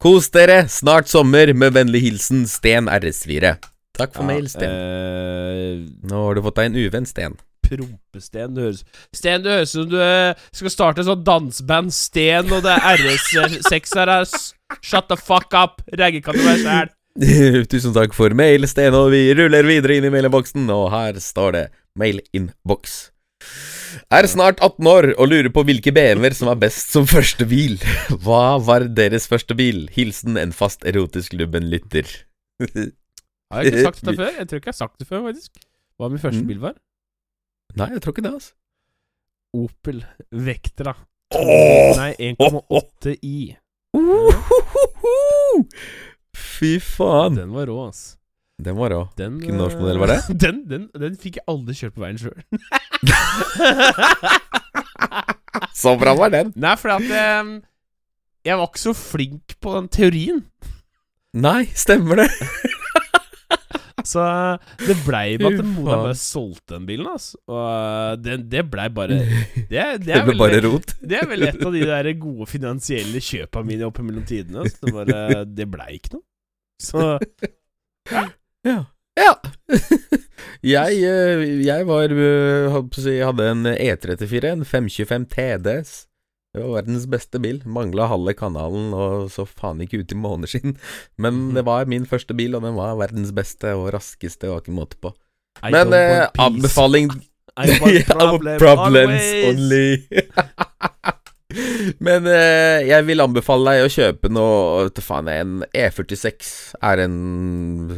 [0.00, 0.62] Kos dere.
[0.72, 1.52] Snart sommer.
[1.56, 3.54] Med vennlig hilsen Sten RS4.
[4.00, 4.72] Takk for mail, Sten.
[4.72, 5.80] Øh...
[6.08, 7.36] Nå har du fått deg en uvenn, Sten.
[7.70, 8.54] Prompesten.
[8.56, 8.84] Du høres
[9.16, 11.92] Sten, du høres ut som du eh, skal starte et sånt danseband.
[11.94, 14.26] Sten og det er RS6 her er
[14.82, 15.80] Shut the fuck up.
[15.98, 16.90] Regge kan du være sjæl.
[17.70, 21.56] Tusen takk for mail, Sten, og vi ruller videre inn i mailinnboksen, og her står
[21.56, 21.64] det
[21.98, 23.00] mailinnboks.
[24.14, 27.74] Er snart 18 år og lurer på hvilke BMW-er som er best som første bil.
[28.22, 29.88] Hva var deres første bil?
[29.94, 32.06] Hilsen en fast erotisk lubben-lytter.
[32.60, 34.30] Har jeg ikke sagt det før?
[34.38, 35.64] Jeg tror ikke jeg har sagt det før, faktisk.
[35.98, 36.46] Hva min første Mm.
[36.52, 36.76] bil var?
[37.78, 38.54] Nei, jeg tror ikke det, altså.
[39.60, 40.94] Opel Vectra.
[41.34, 41.96] Oh!
[41.98, 43.56] Nei, 1,8 i.
[43.96, 45.66] Uhuhuhu!
[46.36, 47.38] Fy faen.
[47.38, 48.16] Den var rå, ass.
[48.60, 49.00] Den var rå.
[49.16, 50.20] Hvilken norsk modell var det?
[50.44, 52.36] Den, den, den fikk jeg aldri kjørt på veien sjøl.
[55.80, 56.52] Så bra var den.
[56.60, 57.54] Nei, for at um,
[58.44, 60.42] jeg var ikke så flink på den teorien.
[61.36, 62.28] Nei, stemmer det.
[64.06, 64.24] Så
[64.80, 67.38] det blei med at Moda bare solgte den bilen, altså.
[67.50, 70.94] Og eh, det, det blei bare Det, det, Det er vel, bare rot.
[71.00, 74.64] det er vel et av de der gode finansielle kjøpa mine opp mellom tidene.
[74.64, 74.86] Altså.
[74.86, 76.24] det, bare, det blei ikke noe.
[76.80, 77.06] Så
[78.64, 78.78] Ja.
[79.16, 79.32] ja.
[80.74, 85.92] jeg, eh, jeg var eh, å si, hadde en E34, en 525 TDS.
[86.50, 87.60] Det var verdens beste bil.
[87.70, 90.72] Mangla halve kanalen og så faen ikke ut i måneskinn.
[91.22, 91.54] Men Mhm.
[91.54, 94.98] det var min første bil, og den var verdens beste og raskeste, og ikke måte
[95.00, 95.12] på.
[95.62, 97.10] I Men eh, anbefaling
[98.08, 99.98] problem problems only.
[101.98, 106.50] Men eh, jeg vil anbefale deg å kjøpe noe faen, En E46
[106.82, 107.16] er en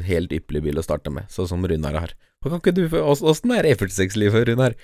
[0.06, 2.14] helt ypperlig bil å starte med, sånn som Runar har.
[2.44, 4.74] Åssen er E46-livet, Runar?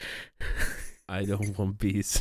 [1.09, 2.21] I don't want peace.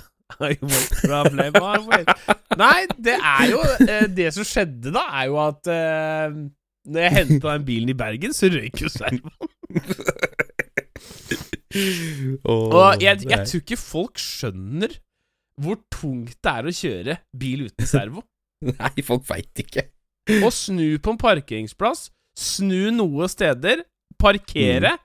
[2.61, 6.35] Nei, det er jo eh, Det som skjedde da, er jo at uh,
[6.87, 9.53] Når jeg henta den bilen i Bergen, så røyk jo servoen.
[12.47, 14.95] Og jeg, jeg tror ikke folk skjønner
[15.61, 18.23] hvor tungt det er å kjøre bil uten servo.
[18.67, 19.87] Nei, folk veit ikke.
[20.43, 23.85] Å snu på en parkeringsplass, snu noe steder,
[24.19, 24.97] parkere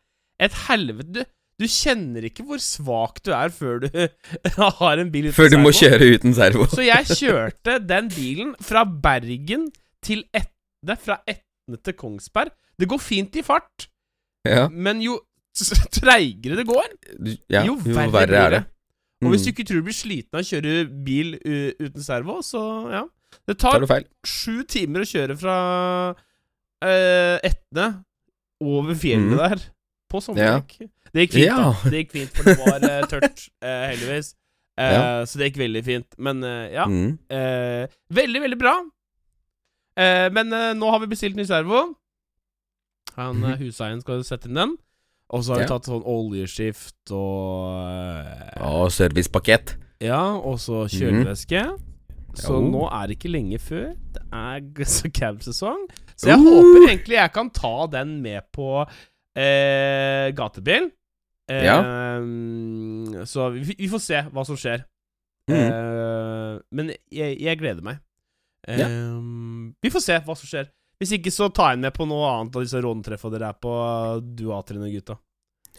[0.42, 1.26] Et helvete
[1.60, 3.88] du, kjenner ikke hvor svak du er før du
[4.80, 5.38] har en bil uten servo.
[5.42, 6.66] Før du må kjøre uten servo.
[6.72, 9.68] Så jeg kjørte den bilen fra Bergen
[10.02, 12.50] til Etne, fra Etne til Kongsberg.
[12.78, 13.88] Det går fint i fart,
[14.48, 15.20] Ja, men jo
[15.92, 16.86] treigere det går,
[17.52, 18.62] ja jo jo verre, verre blir er det.
[19.22, 19.26] Mm.
[19.26, 19.44] Og hvis Mm.
[19.44, 20.72] du ikke tror du blir sliten av å kjøre
[21.06, 23.04] bil uten servo, så ja.
[23.48, 25.56] Det Tar tar sju timer å kjøre fra
[26.12, 27.86] uh, Etne
[28.60, 29.38] over fjellet mm.
[29.40, 29.62] der
[30.12, 30.77] på sommerdekk.
[31.12, 31.57] Det gikk fint, Ja.
[31.64, 31.90] da.
[31.90, 34.35] Det gikk fint, for det var uh, tørt, uh, heldigvis.
[34.79, 35.01] Uh, Ja.
[35.29, 36.14] Så det gikk veldig fint.
[36.18, 36.40] Men
[36.72, 36.87] ja.
[36.88, 37.18] Mm.
[38.12, 38.77] Veldig, veldig bra.
[40.33, 40.48] Men
[40.79, 41.83] nå har vi bestilt ny servo.
[43.18, 43.51] Han Mhm.
[43.53, 44.77] eh, huseieren skal sette inn den.
[45.29, 48.25] Og så har vi tatt sånn oljeskift og
[48.61, 49.77] Og servicepakett.
[50.01, 51.79] Ja, og så kjølevæske.
[52.35, 52.70] Så Jo.
[52.70, 53.92] nå er det ikke lenge før.
[54.12, 55.87] Det er så cab-sesong.
[56.16, 56.44] Så jeg Uh.
[56.48, 58.87] håper egentlig jeg kan ta den med på
[59.36, 60.90] eh, gatebil.
[61.50, 64.84] Eh, Så vi, vi får se hva som skjer.
[65.50, 65.58] Mm.
[65.58, 68.00] Eh, men jeg, jeg gleder meg.
[68.68, 68.88] Eh, Ja.
[69.82, 70.68] Vi får se hva som skjer.
[71.02, 73.72] Hvis ikke, så tar jeg med på noe annet av disse rånetreffa dere er på,
[74.38, 75.16] du Atrin og gutta.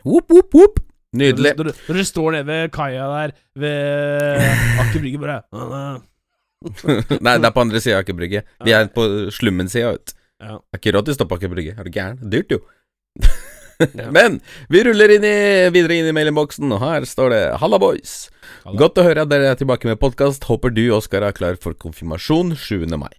[0.03, 0.81] Whoop, whoop, whoop.
[1.15, 1.53] Nydelig.
[1.55, 4.41] når dere står nede ved kaia der, ved
[4.83, 5.37] Aker Brygge, bare
[7.23, 8.41] Nei, det er på andre sida av Aker Brygge.
[8.65, 10.19] Vi er på slummen-sida, vet du.
[10.43, 10.57] Ja.
[10.59, 11.75] Det er ikke råd til å stoppe Aker Brygge.
[11.79, 12.19] Er du gæren?
[12.33, 12.59] Dyrt, jo.
[14.15, 14.39] Men
[14.71, 15.35] vi ruller inn i,
[15.73, 18.29] videre inn i mailinnboksen, og her står det 'Halla, boys'.
[18.63, 18.77] Halla.
[18.79, 20.45] Godt å høre at dere er tilbake med podkast.
[20.49, 22.87] Håper du, Oskar, er klar for konfirmasjon 7.
[22.97, 23.11] mai.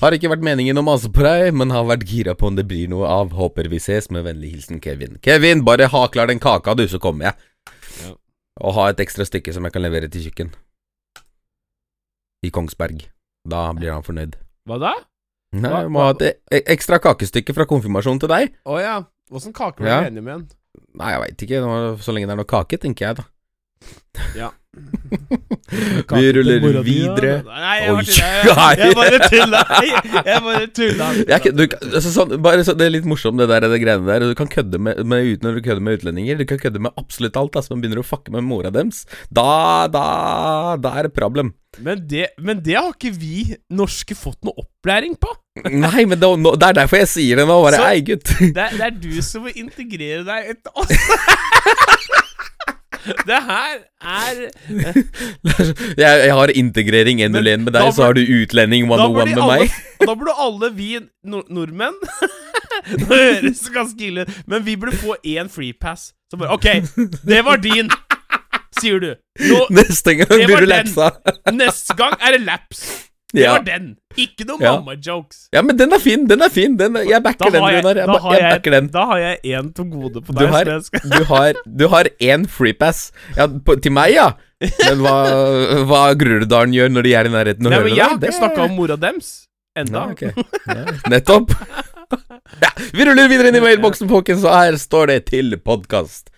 [0.00, 2.66] Har ikke vært meningen å mase på deg, men har vært gira på om det
[2.70, 3.32] blir noe av.
[3.34, 4.10] Håper vi ses.
[4.14, 5.18] Med vennlig hilsen Kevin.
[5.22, 7.34] Kevin, bare ha klar den kaka, du, så kommer jeg.
[8.04, 8.12] Ja.
[8.62, 10.52] Og ha et ekstra stykke som jeg kan levere til kjøkken.
[12.46, 13.08] I Kongsberg.
[13.48, 14.38] Da blir han fornøyd.
[14.70, 14.92] Hva da?
[15.52, 18.54] Nei, må ha et e- ekstra kakestykke fra konfirmasjonen til deg.
[18.64, 18.94] Å ja.
[19.32, 20.00] Åssen kake ble Ja.
[20.02, 20.48] du enig med igjen?
[21.00, 21.62] Nei, jeg veit ikke.
[22.04, 23.28] Så lenge det er noe kake, tenker jeg, da.
[24.36, 24.50] Ja.
[26.12, 27.32] Vi ruller videre.
[27.44, 28.68] Nei, jeg bare tulla.
[28.78, 29.60] Jeg, bare tulla.
[30.24, 31.08] Jeg, bare tulla.
[31.28, 34.26] Jeg, du, altså, sånn, bare, så, det er litt morsomt, det der det greiene der.
[34.32, 36.40] Du kan kødde med, med når du kødder med utlendinger.
[36.40, 37.56] Du kan kødde med absolutt alt.
[37.58, 39.04] Altså, man begynner å fucke med mora deres.
[39.32, 40.06] Da, da,
[40.80, 41.52] da er det problem.
[41.80, 45.32] Men det, men det har ikke vi norske fått noe opplæring på.
[45.68, 47.58] Nei, men det, nå- det er derfor jeg sier det nå.
[47.66, 48.24] Bare Så- ei, gutt.
[48.40, 50.92] Det, det er du som må integrere deg etter oss.
[53.02, 54.36] Det her er
[55.98, 59.32] jeg, jeg har integrering 101 med deg, ble, så har du utlending da 101 burde
[59.32, 59.72] med alle, meg.
[60.06, 60.88] Da burde alle vi
[61.26, 61.96] nord nordmenn
[62.92, 66.12] Nå høres det ganske ille ut, men vi burde få én freepass.
[66.30, 66.68] Så bare OK,
[67.26, 67.90] det var din,
[68.78, 69.10] sier du.
[69.50, 71.10] Nå, Neste gang blir du lapsa.
[71.58, 72.82] neste gang er det laps.
[73.32, 73.52] Det Ja.
[73.56, 73.96] var den.
[74.16, 74.72] Ikke noe Ja.
[74.76, 75.48] mamma-jokes.
[75.54, 76.26] ja, men den er fin.
[76.28, 76.76] Den er fin.
[76.76, 77.96] Den, jeg backer den, har Runar.
[77.96, 78.86] Jeg, da ba- jeg jeg, den.
[78.92, 80.50] da har jeg én til gode på Du deg.
[80.52, 83.10] har, skal- du har, du har én freepass.
[83.36, 84.32] Ja, på, til meg, ja.
[84.60, 85.14] Men hva,
[85.88, 88.36] hva Groruddalen gjør når de er i nærheten og Nei, hører men jeg har ikke
[88.36, 89.32] snakka om mora dems
[89.76, 89.92] enda.
[89.92, 90.32] Ja, okay.
[90.68, 91.56] ja, Nettopp.
[92.60, 96.28] Ja, vi ruller videre inn i mailboksen, folkens, og her står det til podkast.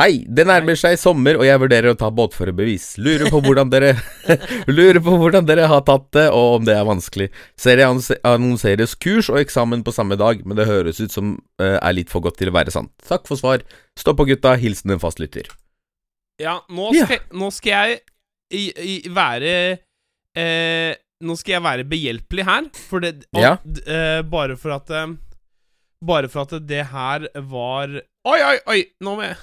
[0.00, 2.86] Hei, det nærmer seg sommer, og jeg vurderer å ta båtførerbevis.
[3.02, 3.92] Lurer på hvordan dere
[4.70, 7.28] Lurer på hvordan dere har tatt det, og om det er vanskelig.
[7.60, 11.76] Ser jeg annonseres kurs og eksamen på samme dag, men det høres ut som uh,
[11.80, 12.92] er litt for godt til å være sant.
[13.08, 13.64] Takk for svar.
[14.00, 14.56] Stå på, gutta.
[14.60, 15.50] Hilsen en fastlytter.
[16.40, 17.04] Ja, nå Ja.
[17.06, 18.00] skal, nå skal jeg
[18.56, 19.52] i, i, være
[20.36, 23.50] eh, Nå skal jeg være behjelpelig her, for det og, Ja.
[23.84, 25.12] eh, Bare for at eh,
[26.00, 27.90] bare for at det her var
[28.28, 28.80] Oi, oi, oi!
[29.00, 29.36] Nå må jeg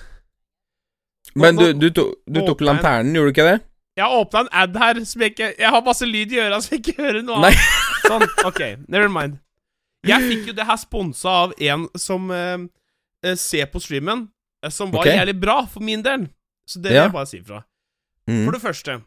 [1.38, 3.58] Men du, du, to, du tok lanternen, gjorde du ikke det?
[3.98, 6.60] Jeg har åpna en ad her som jeg ikke Jeg har masse lyd i øra
[6.62, 7.48] som jeg ikke hører noe av.
[7.48, 7.54] Nei.
[8.06, 8.26] Sånn.
[8.46, 9.40] Ok, never mind.
[10.08, 12.68] Jeg fikk jo det her sponsa av en som eh,
[13.26, 14.28] eh, ser på streamen,
[14.64, 15.18] eh, som var okay.
[15.18, 16.28] jævlig bra for min del.
[16.70, 17.08] Så det vil Ja.
[17.10, 17.64] jeg bare si fra.
[18.30, 18.44] Mm.
[18.46, 19.00] For det første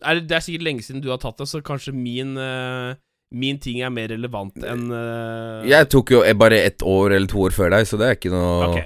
[0.00, 2.96] er det er sikkert lenge siden du har tatt det, så kanskje min eh,
[3.32, 5.62] Min ting er mer relevant enn uh...
[5.68, 8.32] Jeg tok jo bare ett år eller to år før deg, så det er ikke
[8.32, 8.80] noe Ok.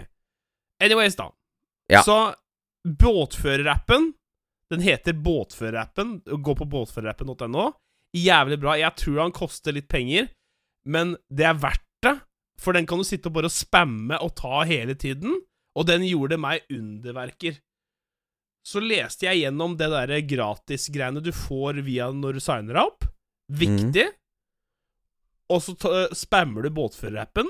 [0.86, 1.30] Anyways, da.
[1.90, 2.02] Ja.
[2.06, 2.18] Så
[2.86, 4.12] båtførerappen
[4.70, 6.20] Den heter Båtførerappen.
[6.26, 7.70] Gå på båtførerappen.no.
[8.16, 8.74] Jævlig bra.
[8.78, 10.26] Jeg tror han koster litt penger,
[10.88, 12.16] men det er verdt det.
[12.58, 15.36] For den kan du sitte og bare spamme og ta hele tiden,
[15.76, 17.58] og den gjorde meg underverker.
[18.66, 23.06] Så leste jeg gjennom det derre gratisgreiene du får via når du signer deg opp.
[23.54, 24.08] Viktig.
[25.52, 27.46] Og så ta, spammer du båtførerappen,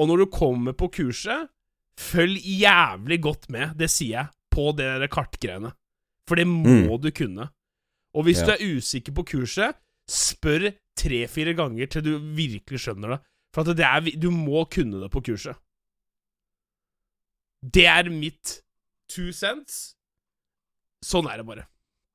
[0.00, 1.48] og når du kommer på kurset,
[2.00, 5.70] følg jævlig godt med, det sier jeg, på det der kartgreiene.
[6.28, 7.50] For det må du kunne.
[8.14, 8.46] Og hvis Ja.
[8.46, 9.76] du er usikker på kurset,
[10.10, 13.20] spør tre-fire ganger til du virkelig skjønner det.
[13.54, 15.54] For det er, du må kunne det på kurset.
[17.62, 18.60] Det er mitt
[19.08, 19.94] two cents.
[21.04, 21.66] Sånn er det bare.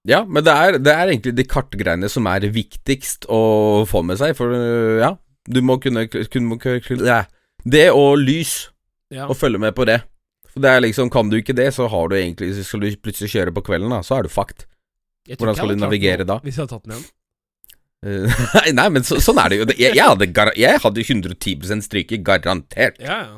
[0.07, 4.19] Ja, men det er, det er egentlig de kartgreiene som er viktigst å få med
[4.21, 4.53] seg, for
[5.01, 5.11] ja,
[5.49, 7.19] du må kunne, kunne.
[7.67, 8.69] Det og lys,
[9.11, 9.25] Ja.
[9.27, 9.99] og følge med på det.
[10.53, 13.29] For det er liksom, Kan du ikke det, så har du egentlig Skal du plutselig
[13.33, 14.65] kjøre på kvelden, da, så er du fucked.
[15.37, 16.39] Hvordan skal du navigere da?
[16.41, 17.07] Hvis jeg hadde tatt den igjen.
[17.99, 19.67] Eh, nei, nei, men så, sånn er det jo.
[19.75, 22.97] Jeg, jeg, hadde, jeg hadde 110 stryke, garantert.
[23.03, 23.37] Ja, ja.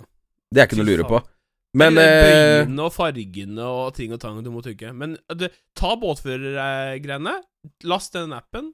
[0.51, 1.21] Det er ikke noe å lure på.
[1.77, 4.91] Men eh, Bøyene og fargene og ting og tang du må trykke.
[4.97, 7.37] Men du, ta båtførergreiene.
[7.87, 8.73] Last den appen.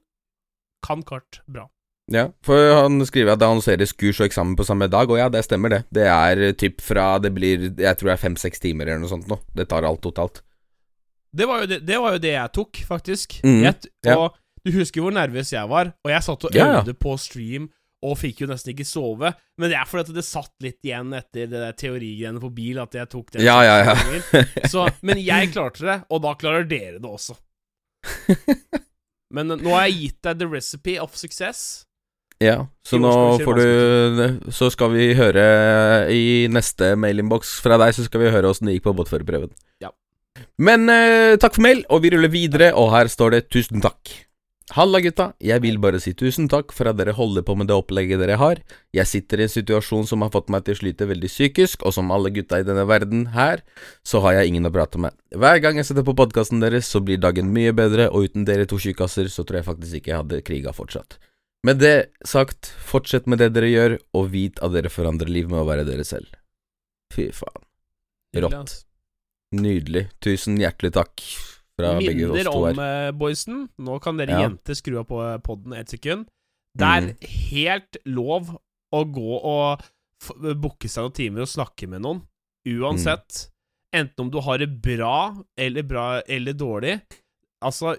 [0.86, 1.68] Kan kart bra.
[2.08, 5.26] Ja, for han skriver at det annonseres kurs og eksamen på samme dag, og ja,
[5.28, 5.80] det stemmer det.
[5.92, 9.12] Det er eh, typ fra Det blir Jeg tror det er fem-seks timer eller noe
[9.12, 9.36] sånt nå.
[9.54, 10.40] Det tar alt totalt.
[11.36, 13.40] Det var jo det, det, var jo det jeg tok, faktisk.
[13.44, 13.74] Mm, Jeg,
[14.16, 14.30] og ja.
[14.64, 15.92] du husker hvor nervøs jeg var?
[16.06, 16.78] Og jeg satt og Ja, ja.
[16.80, 17.68] øvde på stream
[18.06, 19.32] og fikk jo nesten ikke sove.
[19.58, 22.78] Men det er fordi at det satt litt igjen etter det der teorigreiene på bil,
[22.82, 23.42] at jeg tok det.
[23.46, 24.44] Ja, ja, ja.
[24.70, 27.38] Så, men jeg klarte det, og da klarer dere det også.
[29.34, 31.82] Men nå har jeg gitt deg the recipe of success.
[32.40, 33.10] Ja, så nå
[33.42, 35.42] får du Så skal vi høre
[36.14, 39.50] i neste mailinnboks fra deg, så skal vi høre åssen det gikk på båtførerprøven.
[39.82, 39.90] Ja.
[40.62, 44.14] Men eh, takk for mail, og vi ruller videre, og her står det 'tusen takk'.
[44.76, 45.30] Halla, gutta.
[45.40, 48.36] Jeg vil bare si tusen takk for at dere holder på med det opplegget dere
[48.36, 48.58] har.
[48.92, 51.94] Jeg sitter i en situasjon som har fått meg til å slite veldig psykisk, og
[51.96, 53.62] som alle gutta i denne verden her,
[54.04, 55.16] så har jeg ingen å prate med.
[55.32, 58.68] Hver gang jeg setter på podkasten deres, så blir dagen mye bedre, og uten dere
[58.68, 61.16] to tjukkaser, så tror jeg faktisk ikke jeg hadde kriga fortsatt.
[61.64, 61.96] Med det
[62.28, 65.88] sagt, fortsett med det dere gjør, og vit at dere forandrer liv med å være
[65.88, 66.28] dere selv.
[67.16, 67.64] Fy faen.
[68.36, 68.82] Rått.
[69.56, 70.10] Nydelig.
[70.20, 71.24] Tusen hjertelig takk
[71.78, 74.40] fra Minner om, eh, boysen Nå kan dere Ja.
[74.48, 76.26] jenter skru av på podden ett sekund.
[76.78, 77.28] Det er mm.
[77.50, 78.50] helt lov
[78.94, 79.80] å gå og
[80.22, 82.22] f- booke seg noen timer og snakke med noen.
[82.68, 83.48] Uansett.
[83.94, 87.00] Enten om du har det bra eller bra eller dårlig.
[87.64, 87.96] Altså,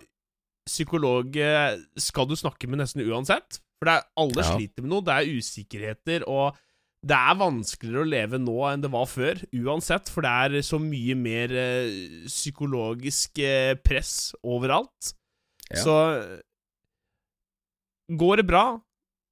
[0.68, 3.60] psykolog eh, skal du snakke med nesten uansett.
[3.80, 4.56] For det er, alle Ja.
[4.58, 5.02] sliter med noe.
[5.02, 6.56] Det er usikkerheter, og
[7.00, 10.12] det er vanskeligere å leve nå enn det var før, uansett.
[10.12, 15.14] For det er så mye mer eh, psykologisk eh, press overalt.
[15.70, 15.84] Ja.
[15.86, 15.96] Så
[18.20, 18.64] går det bra,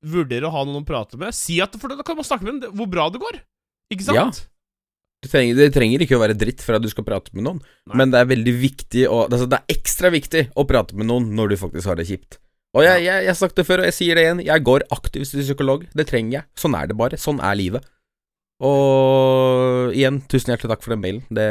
[0.06, 2.62] vurder å ha noen å prate med, si at For da kan man snakke med
[2.64, 3.42] dem hvor bra det går.
[3.94, 4.44] Ikke sant?
[4.46, 4.54] Ja.
[5.26, 7.62] Det trenger, det trenger ikke å være dritt for at du skal prate med noen,
[7.90, 7.96] Nei.
[7.98, 11.32] men det er veldig viktig å, altså Det er ekstra viktig å prate med noen
[11.36, 12.38] når du faktisk har det kjipt.
[12.78, 15.46] Og jeg, jeg, jeg det før, og jeg sier det igjen, jeg går aktivt til
[15.46, 15.86] psykolog.
[15.98, 16.50] Det trenger jeg.
[16.60, 17.18] Sånn er det bare.
[17.18, 17.86] Sånn er livet.
[18.58, 21.22] Og igjen, tusen hjertelig takk for den mailen.
[21.30, 21.46] Det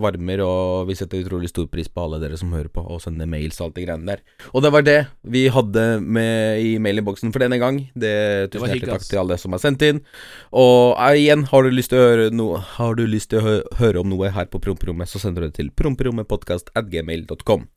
[0.00, 3.28] varmer, og vi setter utrolig stor pris på alle dere som hører på og sender
[3.28, 4.22] mails og alt det greiene der.
[4.56, 4.96] Og det var det
[5.36, 7.82] vi hadde med i mailinnboksen for denne gang.
[7.92, 8.14] Det,
[8.48, 10.00] Det tusen var hjertelig takk til alle som har sendt inn.
[10.56, 13.44] Og eh, igjen, har du lyst til å høre noe Har du lyst til å
[13.44, 17.68] hø høre om noe her på promperommet, så sender du det til promperommetpodkast.gmail.com.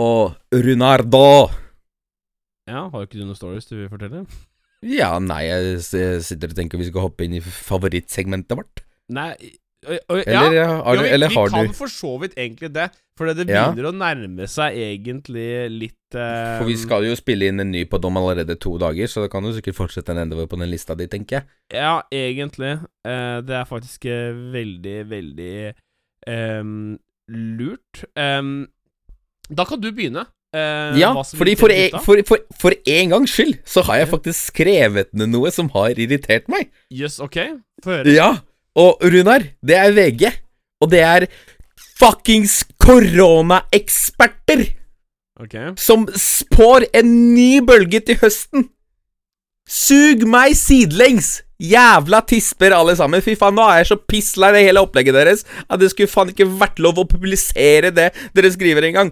[0.00, 1.26] Og Runardo
[2.70, 4.24] Ja, Har ikke du noen stories du vil fortelle?
[4.86, 8.80] Ja, nei, jeg sitter og tenker vi skal hoppe inn i favorittsegmentet vårt.
[9.12, 9.34] Nei
[9.84, 10.66] ø, ø, Eller, ja.
[10.84, 12.86] har, du, ja, vi, eller vi har kan for så vidt egentlig det,
[13.18, 13.66] for det Ja.
[13.68, 17.84] begynner å nærme seg egentlig litt eh, For vi skal jo spille inn en ny
[17.90, 20.96] på om allerede to dager, så da kan du sikkert fortsette nedover på den lista
[20.96, 21.48] di, tenker jeg.
[21.76, 22.78] Ja, egentlig.
[23.04, 25.54] Uh, det er faktisk eh, veldig, veldig
[26.28, 26.98] um,
[27.28, 28.04] lurt.
[28.16, 28.68] Um,
[29.50, 30.24] da kan du begynne.
[30.54, 34.50] Eh, Ja, fordi for, e for, for, for en gangs skyld så har jeg faktisk
[34.52, 36.70] skrevet ned noe som har irritert meg.
[36.90, 37.38] Jøss, ok.
[37.84, 38.14] Få høre.
[38.16, 38.30] Ja,
[38.78, 40.26] og Runar, det er VG.
[40.80, 41.26] Og det er
[42.00, 44.62] fuckings koronaeksperter
[45.40, 45.54] Ok.
[45.80, 48.66] som spår en ny bølge til høsten.
[49.70, 51.40] Sug meg sidelengs!
[51.60, 53.20] Jævla tisper alle sammen.
[53.20, 56.30] Fy faen, nå er jeg så pisslei av hele opplegget deres at det skulle faen
[56.32, 59.10] ikke vært lov å publisere det dere skriver engang.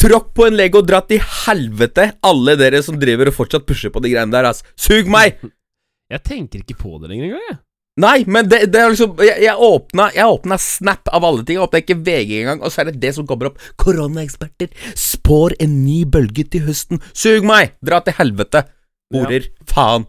[0.00, 4.02] Tråkk på en Lego, dra til helvete, alle dere som driver og fortsatt pusher på
[4.04, 4.64] de greiene der, ass.
[4.76, 5.38] Sug meg!
[6.12, 7.56] Jeg tenker ikke på det lenger engang, jeg.
[8.04, 11.56] Nei, men det, det er liksom Jeg, jeg åpna Jeg åpna Snap av alle ting.
[11.56, 13.60] Jeg åpna ikke VG engang, og så er det det som kommer opp.
[13.80, 14.68] Koronaeksperter
[14.98, 17.00] spår en ny bølge til høsten.
[17.16, 17.76] Sug meg!
[17.86, 18.66] Dra til helvete.
[19.14, 19.46] Horer.
[19.70, 20.08] Faen.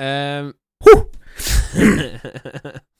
[0.00, 0.50] Um.
[0.88, 1.04] Huh!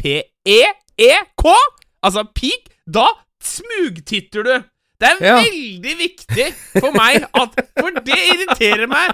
[0.00, 1.46] S-N-E-A-K-P-E-E-K,
[2.02, 3.06] altså peak, da
[3.42, 4.62] smugtitter du.
[5.00, 5.36] Det er Ja.
[5.40, 6.46] veldig viktig
[6.80, 9.10] for meg at For det irriterer meg.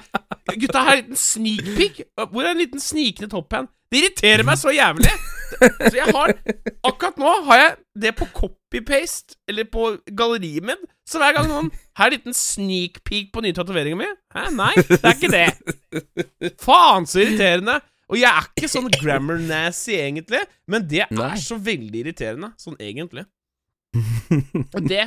[0.59, 2.01] Gutta har en liten sneak peek.
[2.19, 3.69] Hvor er en liten snikende topp hen?
[3.93, 5.11] Det irriterer meg så jævlig.
[5.91, 6.33] Så jeg har
[6.87, 7.73] Akkurat nå har jeg
[8.07, 9.89] det på copy-paste, eller på
[10.19, 10.87] galleriet min.
[11.09, 14.49] Så hver gang noen Her er en liten sneak peek på nye tatoveringa mi Hæ,
[14.57, 16.55] nei, det er ikke det.
[16.63, 17.79] Faen, så irriterende.
[18.07, 21.31] Og jeg er ikke sånn grammar-nazi, egentlig, men det Nei.
[21.33, 23.25] er så veldig irriterende, sånn egentlig.
[24.77, 25.01] Og det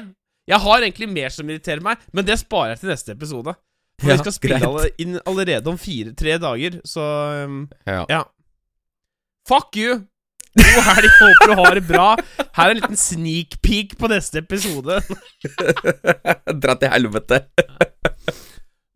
[0.50, 3.54] Jeg har egentlig mer som irriterer meg, men det sparer jeg til neste episode.
[4.00, 7.06] For Ja, vi skal spille alle, inn allerede om fire-tre dager, så
[7.46, 8.04] um, ja.
[8.10, 8.24] ja.
[9.48, 10.00] Fuck you!
[10.60, 12.08] God helg, håper du har det bra.
[12.58, 15.00] Her er en liten sneak peek på neste episode.
[16.64, 17.44] Dra til helvete.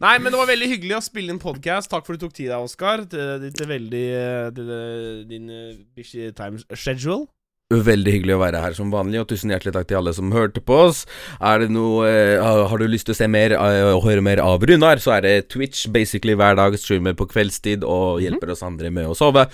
[0.04, 1.92] Nei, men det var veldig hyggelig å spille inn podkast.
[1.92, 3.06] Takk for at du tok tid deg, Oskar.
[3.08, 7.30] Til til, veldig eh, eh, din eh, busy time schedule.
[7.72, 10.62] Veldig hyggelig å være her som vanlig, og tusen hjertelig takk til alle som hørte
[10.62, 11.04] på oss.
[11.40, 14.42] Er det noe uh, Har du lyst til å se mer eh, og høre mer
[14.44, 16.76] av Runar, så er det Twitch basically hver dag.
[16.78, 19.48] Streamer på kveldstid og hjelper oss andre med å sove.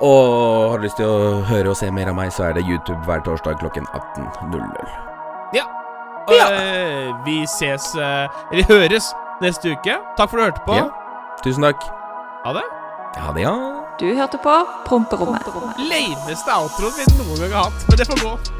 [0.00, 2.66] Og har du lyst til å høre og se mer av meg, så er det
[2.66, 4.90] YouTube hver torsdag klokken 18.00.
[5.54, 5.66] Ja.
[6.30, 9.98] Eh, vi ses eh, Eller høres neste uke.
[10.18, 10.80] Takk for at du hørte på.
[10.80, 10.88] Ja.
[11.44, 11.86] Tusen takk.
[12.44, 12.66] Ha det.
[13.20, 13.79] Ha det, ja.
[14.00, 14.52] Du hørte på
[14.86, 15.42] Promperommet.
[15.76, 17.84] Leiveste outroen vi noen gang har hatt.
[17.90, 18.59] Men det får gå.